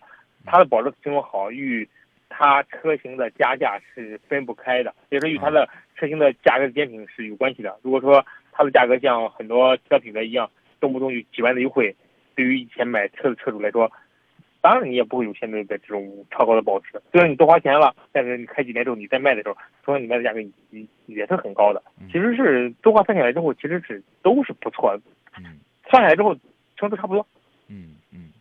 [0.46, 1.90] 它的保值情况好与。
[2.28, 7.78] 它车型的加价是分不开的，也是与它的车型的价格坚挺是有关系的。
[7.82, 8.26] 如果说
[8.58, 10.50] 它的价格像很多其他品牌一样，
[10.80, 11.94] 动不动就几万的优惠，
[12.36, 13.92] 对于以前买车的车主来说，
[14.62, 17.02] 当然你也不会有现在的这种超高的保值。
[17.12, 21.84] 虽然你多花钱了，但是你开几年之后你再卖的时候，同样你卖的价格也也是很高的。
[22.08, 25.02] 其实是多花算下来之后，其实是都是不错的。
[25.38, 26.34] 嗯，算下来之后，
[26.78, 27.28] 成都差不多。
[27.68, 28.32] 嗯嗯。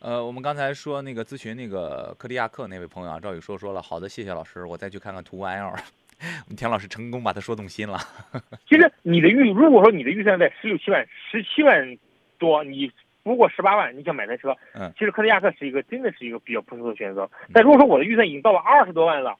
[0.00, 5.72] 呃，我们刚才说那个咨询那个柯迪亚克那位朋友啊，赵宇说说了，好的，谢谢老师，我再去看看途观 L。
[6.46, 7.98] 我们田老师成功把他说动心了。
[8.68, 11.98] 其实你的预，如果说你的预算在十六七万、十七万
[12.38, 12.90] 多，你
[13.22, 17.30] 不过十八万，你想买台车，嗯，其实科迪亚克是一个真的是一个比较不错的选择。
[17.52, 19.36] 但如果说我的预算已经到了二十多万了，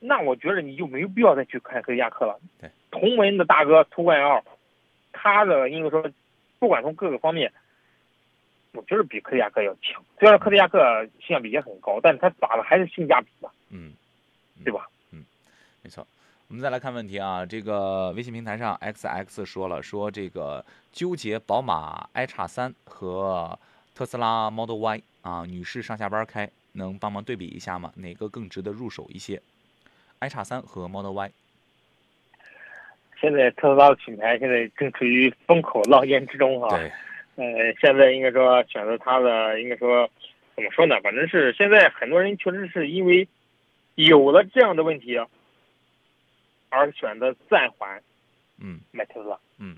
[0.00, 2.38] 那我觉得你就没有必要再去看科迪亚克了。
[2.60, 4.42] 对，同门的大哥途观 L，
[5.12, 6.10] 他的应该说，
[6.58, 7.52] 不管从各个方面。
[8.76, 13.92] 我觉得比科迪亚克要强，虽然科迪亚克性价比也很高，但是它打的还是性价比嘛，嗯，对吧？
[13.92, 13.92] 嗯。
[16.54, 23.58] 我们再来看问题啊，这个微信平台上 X X 说了，说这个纠结宝马 i 叉三和
[23.92, 27.92] 特斯拉 Model Y 啊，女士上下班开，能帮忙对比一下吗？
[27.96, 29.42] 哪个更值得入手一些
[30.20, 31.32] ？i 叉三和 Model Y。
[33.20, 36.68] 现在特斯拉的品牌现在正处于风口浪尖之中哈。
[36.68, 36.88] 对。
[37.34, 40.08] 呃，现在应该说选择它的，应该说
[40.54, 41.00] 怎么说呢？
[41.02, 43.26] 反正是现在很多人确实是因为
[43.96, 45.18] 有了这样的问题，
[46.74, 48.02] 而选择暂缓，
[48.58, 49.38] 嗯，买特斯拉。
[49.58, 49.76] 嗯，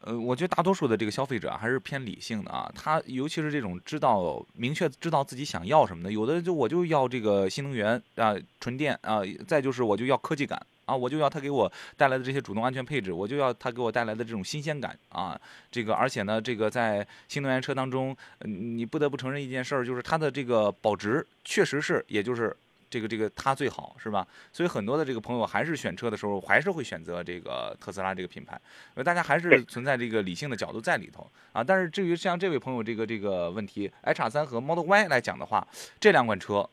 [0.00, 2.70] 呃，我觉得大多数的这个消费者还是偏理性的啊。
[2.74, 10.60] 他尤其是这种知道明确知道自己想要什么的，有的就我就要这个新能源啊，纯电啊，再就是我就要科技感。
[10.88, 15.38] 啊，我就要它给我带来的这些主动安全配置，我就要它给我带来的这种新鲜感啊！
[15.70, 22.56] 这个，而且呢，这个在新能源车当中，你不得不承认一件事儿，就是它的这个保值确实是，也就是
[22.90, 24.26] 这个这个它最好，是吧？
[24.52, 28.54] 所以很多的这个朋友还是选车的时候，还是会选择这个特斯拉这个品牌，
[28.94, 31.62] 因为大家还是存在这个理性的角度在里头啊。
[31.62, 35.66] 但是至于像这位朋友这个这个问题叉三和 Model Y 来讲的话，
[36.00, 36.68] 这两款车。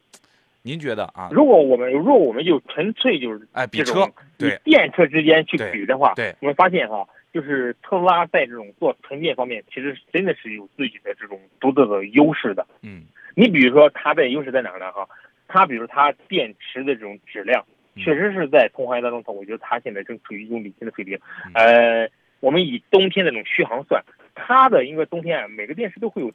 [0.68, 1.30] 您觉得啊？
[1.32, 12.66] 如果我们如果我们就纯粹就是哎比车对电车之间去比的话，对，我们发现哈，就是特斯拉在这种做纯电方面，其实真的是有自己的这种独特的优势的。
[12.82, 13.04] 嗯，
[13.36, 14.92] 你比如说它的优势在哪儿呢？
[14.92, 15.08] 哈，
[15.48, 17.66] 它比如它电池的这种质量，
[17.96, 21.20] 确实是在同行业当中，我觉得它现在正处于一种领先的水平。
[21.54, 26.32] 呃，我们以冬天的那种续航算，它的因为冬天每个电池都会有，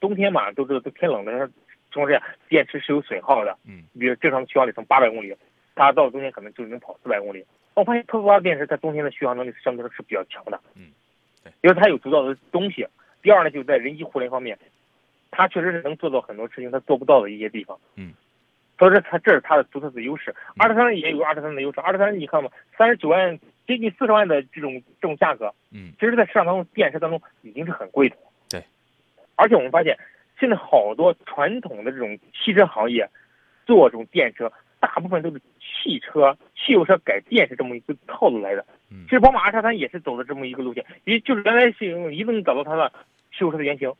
[0.00, 1.50] 冬天嘛都知道都天冷的。
[1.92, 3.54] 情况下，电池是有损耗的。
[3.66, 5.36] 嗯，比如正常的续航里程八百公里，
[5.74, 7.44] 它到了冬天可能就能跑四百公里。
[7.74, 10.58] 我发现特斯拉电池在冬天的续航能力相对来说是比较强的。
[10.74, 10.88] 嗯，
[11.44, 12.86] 对，因为它有足够的东西。
[13.20, 14.58] 第二呢，就是在人机互联方面，
[15.30, 17.78] 它确实是能做到很多事情它做不到的一些地方。
[17.96, 18.14] 嗯，
[18.78, 20.34] 所以说它这是它的独特的优势。
[20.58, 21.80] 二十三也有二十三的优势。
[21.80, 28.16] 二十三你看嘛，三十九万接近四十万的这种这种价格，嗯，其实，在市场当中，电车当中已经是很贵的。
[28.48, 28.62] 对，
[29.36, 29.98] 而且我们发现。
[30.40, 33.08] 现在好多传统的这种汽车行业
[33.64, 38.66] 做这种电车，大部分都是汽车、汽油车改电是这么一个套路来的。
[38.90, 42.90] 嗯，其实宝马 X 三也是走的这么一个路线，也就是原来是一定找到它的
[43.30, 43.92] 汽油车的原型，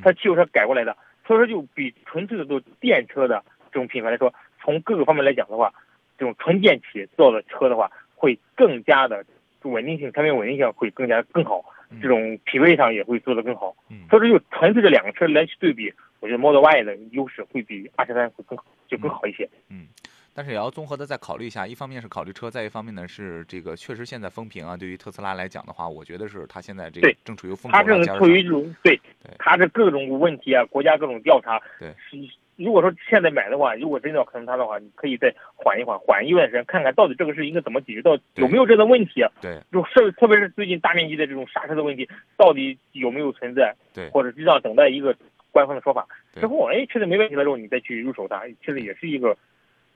[0.00, 0.96] 它汽油车改过来的，
[1.26, 3.42] 所以说就比纯粹的做电车的
[3.72, 5.72] 这种品牌来说，从各个方面来讲的话，
[6.18, 9.24] 这种纯电企业造的车的话，会更加的
[9.62, 11.64] 稳定性，产品稳定性会更加更好。
[12.00, 13.74] 这种品位上也会做得更好，
[14.08, 19.48] 所以说就纯粹这两个车来去对比，我觉得 Model Y 的优势会比二十三会更好，就更好一些。
[19.70, 19.88] 嗯，
[20.32, 28.96] 但是也要综合的再考虑一下，一方面是考虑车，再一方面呢是这个确实现在风评啊，对于特斯拉来讲的话，我觉得是它现在这个正处于风口它正处于这种对，
[29.36, 31.92] 它的各种问题啊，国家各种调查，对。
[32.64, 39.24] 如果说现在买的话，如果真的要坑他的话，你可以再缓一缓，缓一段时间，看看到底这个事应该怎么解决，到有没有这个问题。
[39.40, 43.74] 对，就是特别是最近大面积的这种刹车的问题，到底有没有存在？
[43.94, 45.16] 对，或者是让等待一个
[45.50, 49.36] 官方的说法之后，哎，确实没问题了之后，你再去入手它，其实也是一个。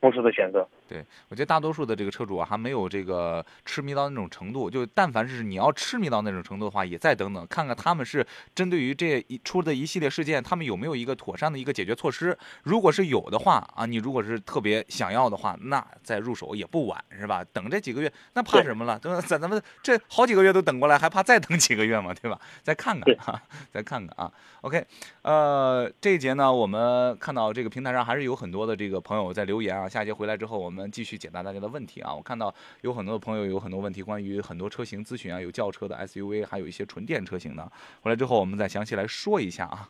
[0.00, 4.68] 不错的选择，对我觉得大多数的这个车主啊，还没有这个痴迷到那种程度。
[4.70, 12.36] 就但凡是你要痴迷到那种程度的话，也再等等，看看他们是针对于这一出的一系列事件，他们有没有一个妥善的一个解决措施。
[12.62, 17.44] 如果是有的话啊，你如果是特别想要的话，那再入手也不晚，是吧？
[17.52, 18.98] 等这几个月，那怕什么了？
[18.98, 19.20] 对吧？
[19.20, 22.12] 咱咱们这好几个月都等过来，还怕再等几个月吗？
[22.14, 22.38] 对吧？
[22.62, 24.30] 再看看哈，再看看啊。
[24.60, 24.84] OK，
[25.22, 29.88] 呃，这一节呢，我们看到这个平台上还是有很多的这个朋友在留言啊。
[29.88, 32.14] 下节回来之后，我们继续解答大家的问题啊！
[32.14, 37.70] 我看到有很多朋友有很多问题，关于很多车型咨询啊，有轿车的 SUV，还有一些纯电车型的。
[38.02, 39.88] 回来之后，我们再详细来说一下啊。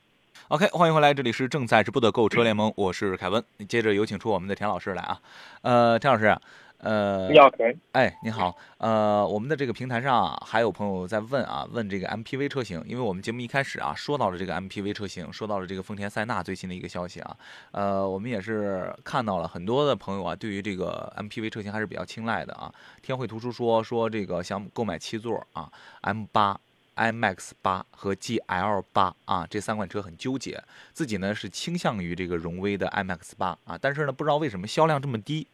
[0.49, 3.43] OK，欢迎回来，这里是正在直播的购车联盟，我是凯文。
[3.69, 5.21] 接着有请出我们的田老师来啊，
[5.63, 6.37] 呃，田老师。
[6.79, 7.75] 呃，你好，田。
[7.93, 8.55] 哎，你好。
[8.77, 17.37] 呃，我们的这个平台上还有朋友在问啊，问这个 MPV 车型，因为我们节目一开始啊说到了这个 MPV 车型，说到了这个丰田塞纳最新的一个消息啊。
[17.71, 22.71] 呃，我们也是看到了很多的朋友啊，对于这个 MPV 车型还是比较青睐的啊。
[23.01, 25.73] 天汇图书说说这个想购买七座啊
[26.03, 26.61] ，M 八、
[26.97, 30.63] iMAX 八和 GL 八啊，这三款车很纠结，
[30.93, 35.47] 自己呢是倾向于这个荣威的 iMAX 八啊，但是呢不知道为什么销量这么低。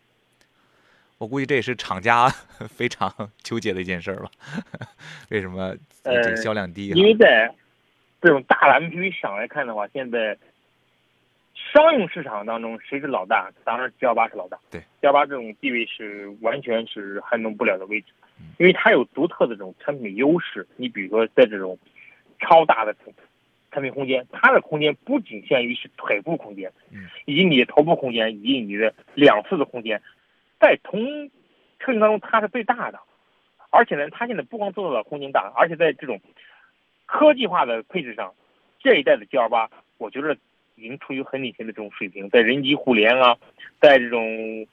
[1.20, 2.30] 我估计这也是厂家
[2.66, 3.12] 非常
[3.42, 4.30] 纠结的一件事吧？
[5.28, 6.88] 为什么这个销量低？
[6.88, 7.52] 因为在
[8.22, 10.38] 这种大的 MPV 上来看的话，现在
[11.54, 13.52] 商用市场当中谁是老大？
[13.64, 14.58] 当然 G 幺八是老大。
[14.70, 18.06] 对，G 幺八这种地位是完全是撼动不了的位置，
[18.56, 20.66] 因为它有独特的这种产品优势。
[20.76, 21.78] 你比如说在这种
[22.38, 22.96] 超大的
[23.70, 26.72] 产品空间，它的空间不仅限于是腿部空间，
[27.26, 30.00] 以及你的头部空间，以及你的两侧的空间。
[30.61, 31.30] 在同
[31.78, 33.00] 车型当中，它是最大的，
[33.70, 36.20] 而且呢，它现在不光做到了空间大，而且在这种
[37.06, 38.34] 科技化的配置上，
[38.78, 40.36] 这一代的 G L 八，我觉得
[40.76, 43.38] 已经处于很领先的这种水平，在人机互联啊，
[43.80, 44.66] 在这种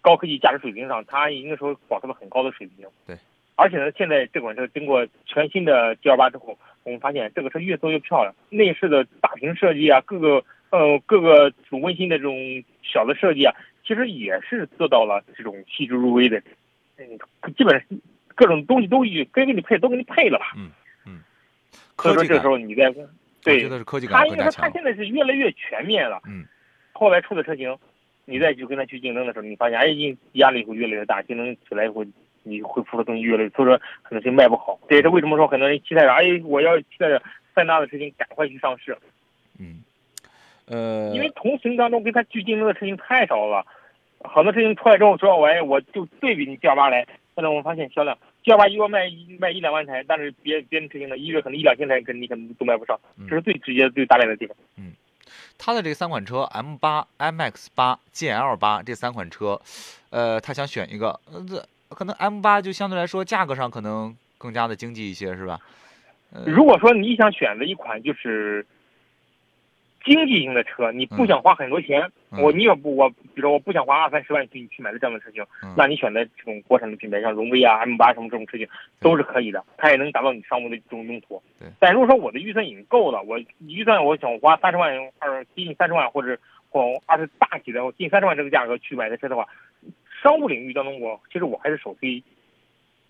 [0.00, 2.86] 高科技驾驶水平上，它应该说保持了很高的水平。
[3.06, 3.16] 对，
[3.54, 13.54] 而且呢，现在这款车经过全新的 G L 八之后，我们发现这个车越做越漂亮，内饰的大屏设计啊，各个呃各个很温馨的这种小的设计啊。
[13.88, 16.42] 其实也是做到了这种细致入微的，
[16.98, 17.18] 嗯，
[17.56, 17.98] 基本上
[18.34, 20.52] 各种东西都已该给你配都给你配了吧？
[20.58, 20.70] 嗯
[21.06, 21.22] 嗯。
[21.96, 22.94] 所以说这时候你在
[23.42, 23.66] 对，
[24.06, 26.20] 他因为说他现在是越来越全面了。
[26.26, 26.44] 嗯。
[26.92, 27.74] 后来出的车型，
[28.26, 29.86] 你再去跟他去竞争的时候，你发现哎，
[30.32, 32.04] 压力会越来越大，竞争起来以后，
[32.42, 34.78] 你会付的东西越来越，所以说可能性卖不好。
[34.86, 37.22] 这也是为什么说很多人期待着，哎，我要期待着
[37.54, 38.94] 塞纳的车型赶快去上市。
[39.58, 39.82] 嗯。
[40.66, 41.10] 呃。
[41.14, 43.64] 因为同行当中跟他去竞争的车型太少了。
[44.20, 49.08] 很多车型出来之后，说我我就对比你 G L 八来，现在我们发现销量 G L 八一月卖
[49.38, 52.98] 卖一两万台，但是别别的车型的，一月可能一两千台，跟你可能都卖不上，
[53.28, 54.56] 这是最直接最大面的地方。
[54.76, 54.92] 嗯，
[55.56, 59.60] 它的这三款车 M 八、M X 八、G L 八这三款车，
[60.10, 61.64] 呃，他想选一个，呃，这
[61.94, 65.58] 可能 M 八就相对来说价格上可能更加的经济一些，是吧？
[66.44, 68.66] 如果说你想选择一款就是。
[70.04, 75.44] 经济型的车，你不想花很多钱，我你要不我，比如说我不想花二三十万去去买的这样的车型，
[75.76, 78.66] 那你选择这种国产的品牌，像荣威啊、M 八什么这种车型
[79.00, 81.42] 都是可以的，它也能达到你商务的这种用途。
[81.78, 86.38] 但如果说我的预算已经够了，我预算我想花三十万二接近三十万或者
[86.70, 89.46] 或二十大几的近三十万这个价格去买的车的话，
[90.22, 92.22] 商务领域当中我其实我还是首推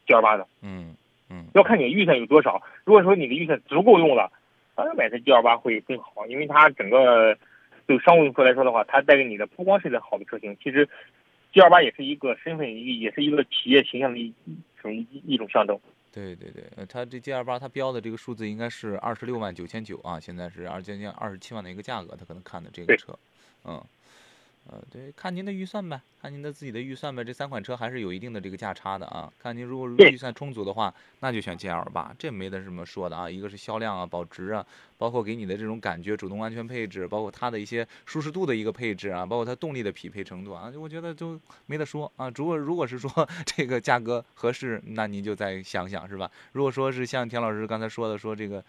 [0.07, 0.47] G 二八的。
[0.63, 0.97] 嗯
[1.31, 2.63] 嗯，要看你的预算有多少。
[2.85, 4.33] 如果说你的预算足够用了。
[4.79, 7.37] 当然买台 G L 八会更好，因为它整个
[7.85, 10.89] 对商务用途来说的话，它带给你的不光是一个好的车型，其实
[11.53, 14.33] G L 八也是一个身份，也是一个企业形象的一
[14.81, 14.95] 种
[15.27, 15.77] 一种象征。
[16.13, 23.19] 对对对，它这 G L 八它标的这个数字应该是二十六万九千九啊，现在是二将近二十七万的一个价格，它可能看的这个车，
[23.65, 23.83] 嗯。
[24.71, 27.25] 呃，对，看您的预算呗，看您的自己的预算呗。
[27.25, 29.33] 这三款车还是有一定的这个价差的啊。
[29.39, 33.31] 看您如果预算充足的话，那就选 G L 八，这没得什么说的啊。
[33.31, 34.67] 一个是销量啊，保值啊，
[34.99, 42.31] 包括给你的这种感觉，主动安全配置，包括它的一些舒适度的一个配置啊，包括它动力的匹配程度啊，我觉得就没得说啊。
[42.35, 43.11] 如果如果是说
[43.47, 46.31] 这个价格合适，那您就再想想是吧？
[46.53, 48.63] 如果说是像田老师刚才说的，说这个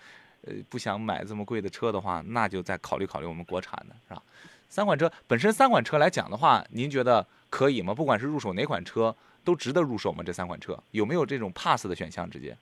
[0.44, 4.24] 呃不想买这么贵的车的话，那就再考虑考虑我们国产的是吧？
[4.70, 7.94] 三款车本身，三款车来讲的话，您觉得可以吗？
[7.94, 10.24] 不管是入手哪款车，都值得入手吗？
[10.24, 12.30] 这三款车有没有这种 pass 的选项？
[12.30, 12.56] 直接，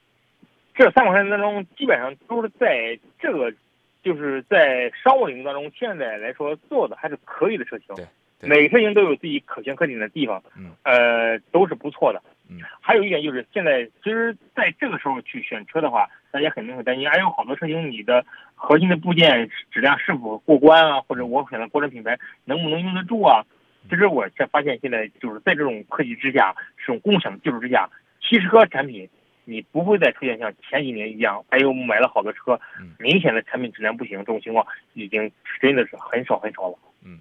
[0.73, 3.53] 这三款车当中，基本上都是在这个，
[4.01, 7.93] 就是在商务领域当中，现在来说做的还是可以的车型。
[7.95, 8.05] 对，
[8.39, 10.41] 每个车型都有自己可圈可点的地方。
[10.55, 12.23] 嗯，呃，都是不错的。
[12.49, 18.25] 嗯，还有一点就是，现在其实在这个时候去选车的话，大家肯定会担心，还有好多车型你的
[18.55, 23.43] 核心的部件质量是否过关啊，或者我选的国产品牌能不能用得住啊？
[23.89, 27.89] 其实我才发现，现在就是在这种科技之下，这种共享技术之下，
[28.21, 29.09] 汽车产品
[29.45, 32.59] 你不会再出现像前几年一样，哎呦买了好多车，
[32.99, 35.31] 明显的产品质量不行这种情况，已经
[35.61, 36.77] 真的是很少很少了。
[37.03, 37.19] 嗯，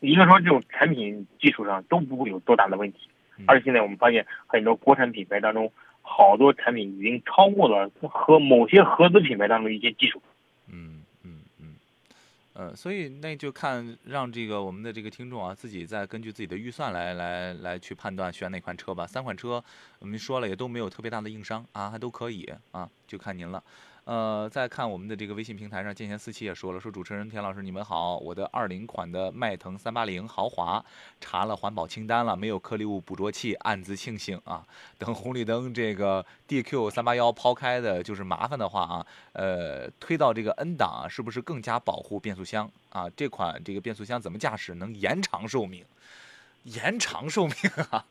[0.00, 3.08] 应该说这种产品技术上都不会有多大的问题。
[3.46, 5.72] 而且现在我们发现，很多国产品牌当中，
[6.02, 10.22] 好多产品已经超过了和某些合资品牌当中一些技术。
[10.68, 11.74] 嗯嗯嗯，
[12.54, 19.06] 呃，所以那就看让这个我们的这个听众啊，自己再根据自己的预算来来来去判断选哪款车吧。
[19.06, 19.62] 三款车
[19.98, 23.62] 我们说了也都没有特别大的硬伤啊，还都可以啊，就看您了。
[24.04, 30.84] 呃，再看我们的这个微信平台上，剑贤四七也说了，说主持人田老师你们好，我的二零款的迈腾三八零豪华
[31.20, 34.66] 查了环保清单了，没有颗粒物捕捉器，暗自庆幸啊。
[34.98, 43.08] 等红绿灯这个 DQ 三八幺抛开的就是麻烦的话啊，呃，推到这个 N 档啊，是不是更加保护变速箱啊？
[43.10, 45.84] 这款这个变速箱怎么驾驶能延长寿命？
[46.64, 47.54] 延长寿命
[47.90, 48.04] 啊？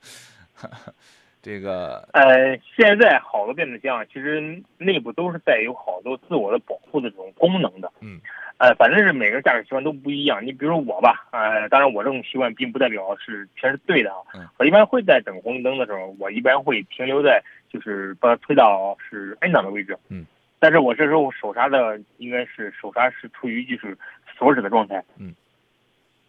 [1.41, 7.91] 这个呃，现在好多变速箱其实内部都是带有好多自我的保护的这种功能的。
[7.99, 8.19] 嗯，
[8.57, 10.45] 呃，反正是每个人驾驶习惯都不一样。
[10.45, 14.17] 你比如我吧，呃，当然我这种习惯并不代表是全是对的啊。
[14.35, 19.97] 嗯，我一般会在等红绿灯的时候，我一般会停留在就是把它推到是 N 档的位置。
[20.09, 20.23] 嗯，
[20.59, 23.97] 但是我这时候手刹的应该是手刹是处于就是
[24.37, 25.03] 锁止的状态。
[25.17, 25.33] 嗯，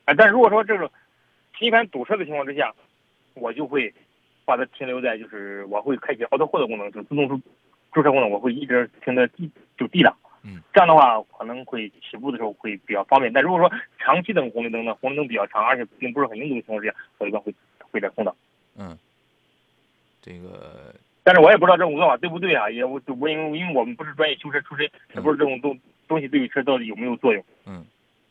[0.07, 0.91] 啊，但如果说这种
[1.53, 2.73] 频繁堵车的情况之下，
[3.35, 3.93] 我就会。
[4.45, 7.41] 把它停留在就是我会开启 Auto Hold 功能，就自动驻
[7.93, 10.17] 驻车功能，我会一直停在 D 就 D 档。
[10.45, 13.33] 嗯，这样的话可能会起步的时候会比较方便。
[13.33, 17.55] 但如果说长期等红绿灯呢，红绿灯比较长，而且并不是很拥堵的情况之下，我一般会
[17.91, 18.35] 会在空档。
[18.77, 18.99] 嗯，
[20.21, 22.69] 这个，但是我也不知道这种做法对不对啊？
[22.69, 24.85] 也我我因为因为我们不是专业修车出身，
[25.15, 25.79] 也不知道这种东
[26.09, 27.45] 东西对于车到底有没有作用。
[27.67, 27.85] 嗯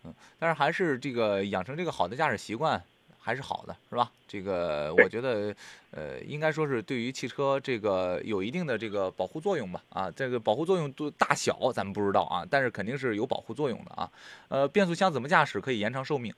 [0.04, 2.82] 嗯，但是还是这个养成这个好的驾驶习惯。
[3.24, 4.12] 还是好的，是吧？
[4.28, 5.54] 这个我觉得，
[5.92, 9.82] 呃，应该说是对于汽车这个有一定的这个保护作用吧。
[9.90, 14.10] 啊，这个保护作用多大小咱们不知道啊，但是肯定是有保护作用的啊。
[14.50, 16.34] 呃，变速箱怎么驾驶可以延长寿命？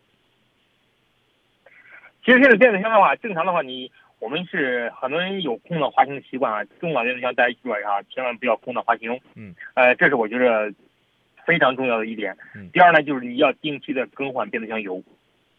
[2.25, 6.63] 其实现在变速箱的话，正常的话，你我们是很多人有空挡滑行的习惯啊。
[6.81, 9.17] 中档变速箱大家记住一下，千万不要空挡滑行。
[9.35, 9.55] 嗯。
[9.73, 10.73] 呃，这是我觉得
[11.45, 12.35] 非常重要的一点。
[12.55, 12.69] 嗯。
[12.73, 15.01] 第二呢，就是你要定期的更换变速箱油。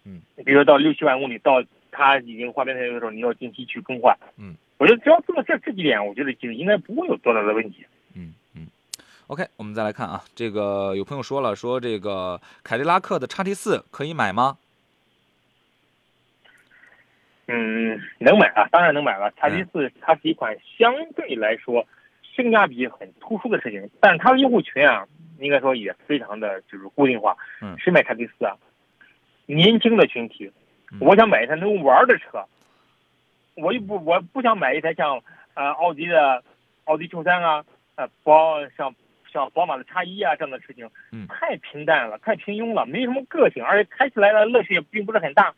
[0.05, 4.17] 嗯，比如说到六七万公里，到它已经换变速箱油的时候，你要定期去更换。
[4.37, 7.87] 嗯，我觉得只要做到这这几点，我觉得其实应该不会有多大的问题。
[8.15, 8.67] 嗯嗯
[9.29, 14.59] ，OK，我们再来看啊，这个有朋友说了，说这个凯迪拉克的叉 T 四可以买吗？
[17.47, 19.31] 嗯，能买啊，当然能买了。
[19.37, 21.87] 叉 T 四它是一款相对来说
[22.23, 25.07] 性价比很突出的车型，但是它的用户群啊，
[25.39, 27.37] 应该说也非常的就是固定化。
[27.61, 28.57] 嗯，谁买叉 T 四啊？
[29.47, 30.51] 年轻的群体，
[31.01, 32.45] 我想买一台能玩的车，
[33.55, 35.21] 我又不我不想买一台像
[35.55, 36.43] 呃奥迪的
[36.85, 37.65] 奥迪 Q 三啊，
[37.97, 38.95] 呃宝像
[39.31, 40.89] 像宝马的叉一啊这样的车型，
[41.29, 45.55] 太平淡了，太平庸了，没什么个性，而且开起来的乐趣也并不是很大。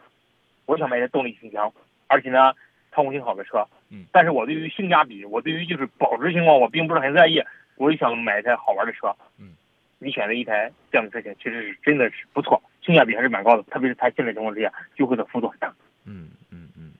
[0.67, 1.73] 我想买一台动力性强，
[2.09, 2.53] 而且呢
[2.93, 3.65] 操控性好的车，
[4.11, 7.41] 但是我对于性价比，我对于就是保值情况，我并不是很在意，
[7.77, 9.15] 我就想买一台好玩的车。
[9.39, 9.55] 嗯。
[9.99, 12.61] 你选择一台这样的车型，其实是真的是不错。
[12.87, 15.75] 性价比还是蛮高的，特别是它现在情况之下优惠的幅度很大。
[16.05, 16.93] 嗯嗯嗯。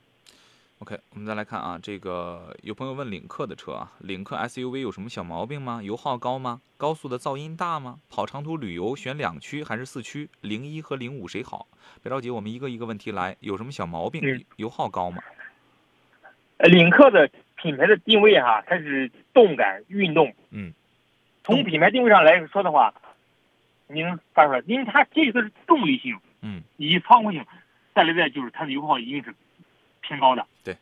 [0.81, 5.81] OK，我们再来看啊，这个有朋友问领克的车啊，领克 SUV 有什么小毛病吗？
[5.83, 6.61] 油耗高吗？
[6.77, 8.01] 高速的噪音大吗？
[8.11, 10.29] 跑长途旅游选两驱还是四驱？
[10.41, 11.69] 零一和零五谁好？
[12.03, 13.37] 别着急，我们一个一个问题来。
[13.39, 14.45] 有什么小毛病？
[14.57, 15.23] 油耗高吗？
[16.59, 20.35] 呃，领克的品牌的定位哈，它是动感运动。
[20.51, 20.73] 嗯。
[21.45, 22.93] 从品牌定位上来说的话。
[23.89, 27.45] 你能发出来，因为它这个是动力性，嗯，以及操控性
[27.95, 29.35] 再来的就是它的油耗一定是
[30.01, 30.47] 偏高的。
[30.65, 30.77] 对，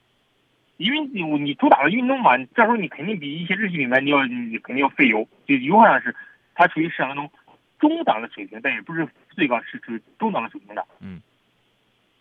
[0.77, 6.15] 因为你你主打的运动嘛，这时候你肯定比一些日系品牌你要你肯定要费油，就油耗上是
[6.55, 7.31] 它处于市场当中
[7.79, 10.87] 中档的水平，但也不是最高，是处于中档的水平的。
[11.01, 11.21] 嗯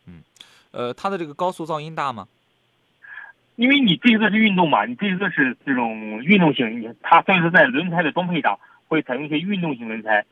[0.05, 0.21] 嗯，
[0.71, 2.27] 呃，它的这个高速噪音大吗？
[3.55, 10.25] 因为你这一个是运动嘛，你这一个是这种运动型，你它所以说在轮胎的装配上会采用一些运动型轮胎。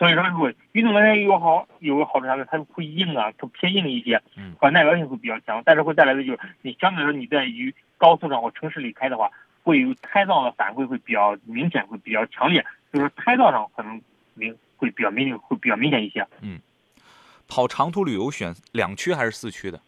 [0.00, 2.46] 所以说，如果运动轮胎有好有个好处啥呢？
[2.50, 5.60] 它会硬啊，它偏硬一些，嗯，可耐磨性会比较强。
[5.62, 9.30] 但是会带来的就是，你相对来说你在于高速上或城市里开的话，
[9.62, 12.64] 会有胎噪的反馈会比较明显，会比较强烈。
[12.90, 14.00] 就是胎噪上可能
[14.32, 16.26] 明会比较明会比较明显一些。
[16.40, 16.58] 嗯，
[17.46, 19.78] 跑长途旅游选两驱还是四驱的？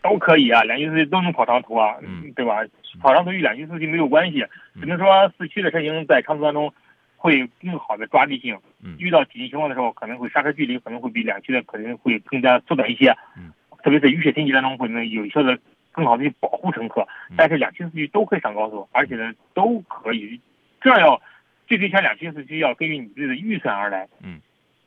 [0.00, 2.64] 都可以啊，两驱四驱都能跑长途啊，嗯，对吧？
[3.02, 4.42] 跑长途与两驱四驱没有关系，
[4.80, 6.72] 只能说四驱的车型在长途当中。
[7.20, 8.58] 会更好的抓地性，
[8.98, 13.52] 遇到紧急情况的时候，可能会刹车距离可能会比两驱的可能会更加缩短一些，嗯，
[13.82, 15.58] 特别是雨雪天气当中会能有效的
[15.92, 17.06] 更好的去保护乘客。
[17.36, 20.40] 但是两驱四驱都可以上高速，而且呢都可以，
[20.80, 21.20] 这要
[21.66, 24.08] 具体选两驱四驱要根据你自己的预算而来。
[24.22, 24.40] 嗯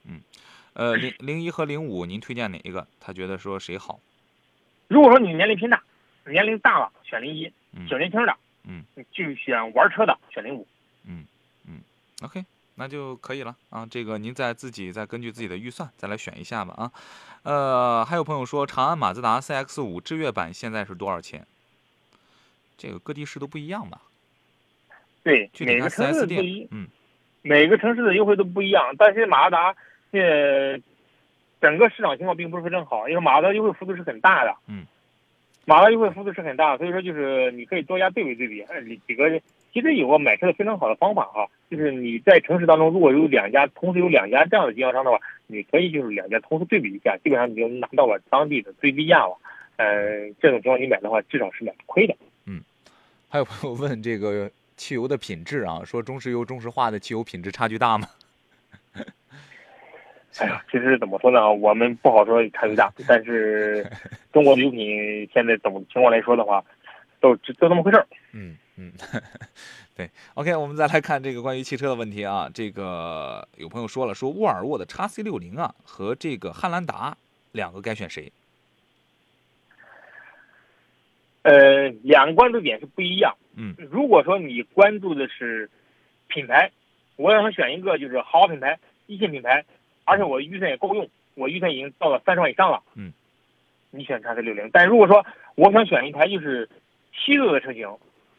[0.04, 0.20] 嗯，
[0.74, 2.88] 呃零零一和零五您推荐哪一个？
[3.00, 4.00] 他觉得说谁好？
[4.88, 5.84] 如果说你年龄偏大，
[6.26, 7.54] 年龄大了选零一，
[7.88, 8.36] 小年轻的，
[8.68, 10.68] 嗯，就选玩车的选零五，
[11.08, 11.28] 嗯。
[12.24, 12.44] OK，
[12.76, 13.86] 那就可以了啊。
[13.90, 16.92] 这个您再自己再根据自己的预算再来选一下吧啊。
[17.44, 21.46] 呃，还有朋友说长安马自达 CX 五智悦版现在是多少钱？
[22.78, 24.02] 这个各地市都不一样吧？
[25.24, 26.88] 对，去每个城市不一，嗯，
[27.42, 28.94] 每个城市的优惠都不一样。
[28.98, 29.76] 但是马自达
[30.12, 30.78] 呃，
[31.62, 34.86] 整个市场情况并不是非常好，因为马自达优惠幅度是很大的，嗯，
[35.66, 39.30] 马自达优惠幅度是很大，所以说就是你可以多加对比对比，呃，几个
[39.74, 45.18] 其实有个买车的非常好的方法哈，就是你在城市当中如果有两家同时有两家这样的经销商的话，
[45.48, 49.36] 你可以就是两家同时对比一下，基本上你就拿到了当地的最低价了。
[49.78, 52.16] 呃，这种情况你买的话，至少是买不亏的。
[52.46, 52.62] 嗯，
[53.28, 58.08] 还有朋友问这个汽油的品质啊，说中石油、中石化的汽油品质差距大吗？
[60.40, 61.52] 哎呀，其实怎么说呢？
[61.52, 63.84] 我们不好说差距大，但是
[64.32, 66.64] 中国的油品现在怎么情况来说的话，
[67.20, 68.06] 都就这么回事儿。
[68.32, 68.92] 嗯嗯，
[69.96, 70.10] 对。
[70.34, 72.50] OK，我们再来看这个关于汽车的问题啊。
[72.54, 77.16] 这个有朋友说了，说沃尔沃的 x C 六零啊和这个汉兰达
[77.52, 78.32] 两个该选谁？
[81.44, 83.36] 呃，两个关注点是不一样。
[83.56, 85.70] 嗯，如果说你关注的是
[86.28, 86.72] 品牌，
[87.16, 89.64] 我想选一个就是豪华品牌、一线品牌，
[90.06, 92.82] 而且我预算也够用，我预算已经到了三十万以上了。
[92.96, 93.14] 嗯，
[93.92, 94.68] 你选 x C 六零。
[94.74, 95.24] 但如果说
[95.56, 96.68] 我想选一台就是
[97.14, 97.88] 七座的车型，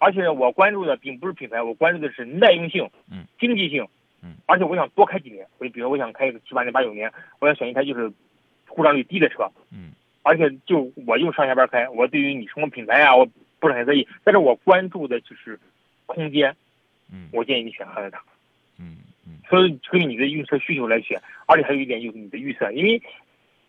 [0.04, 3.88] 而且我关注的并不是品牌，我关注的是耐用性、嗯，经济性，
[4.22, 8.12] 嗯，而且我想多开几年，我比如我想开个七八年、八九年，我想选一台就是
[8.68, 9.50] 故障率低的车。
[9.72, 9.92] 嗯。
[10.26, 13.26] 而且就我用上下班开，我对于你什么品牌啊，我
[13.60, 14.06] 不是很在意。
[14.24, 15.58] 但是我关注的就是
[16.06, 16.54] 空间，
[17.12, 18.22] 嗯，我建议你选汉兰达，
[18.78, 18.96] 嗯
[19.26, 21.20] 嗯，所以根据你的用车需求来选。
[21.46, 23.02] 而且还有一点就是你的预算，因为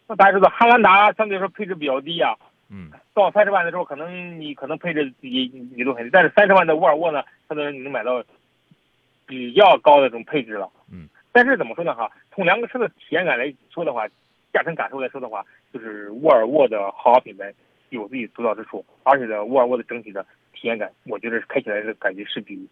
[0.07, 2.36] 那大家知道汉兰达相对来说配置比较低啊，
[2.70, 5.45] 嗯，到三十万的时候，可能你可能配置也
[5.76, 8.24] 也都很低，但是三十万的沃尔沃呢，相对来说你能买到
[9.26, 14.07] 比较高的这种配置了，嗯，但是怎么说呢哈，从两个车的体验感来说的话。
[14.53, 17.53] 驾乘感受来说的话，就是沃尔沃的豪华品牌
[17.89, 22.66] 有自己独到之处，而且呢，沃尔沃的整体的体验感，我觉得开起来的感觉是比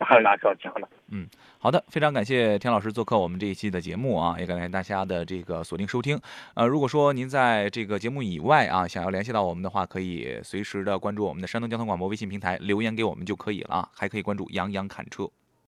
[0.00, 0.88] 还有哪需要讲的。
[1.10, 1.26] 嗯，
[1.58, 6.18] 好的，非常感谢田老师做客我们这一期的节目啊，也感谢大家的这个锁定收听。
[6.54, 15.28] 呃，如果说您在这个节目以外啊，想要联系到我们的话，可以随时的关注我们的山东交通广播微信平台留言给我们就可以了，还可以关注杨洋侃车。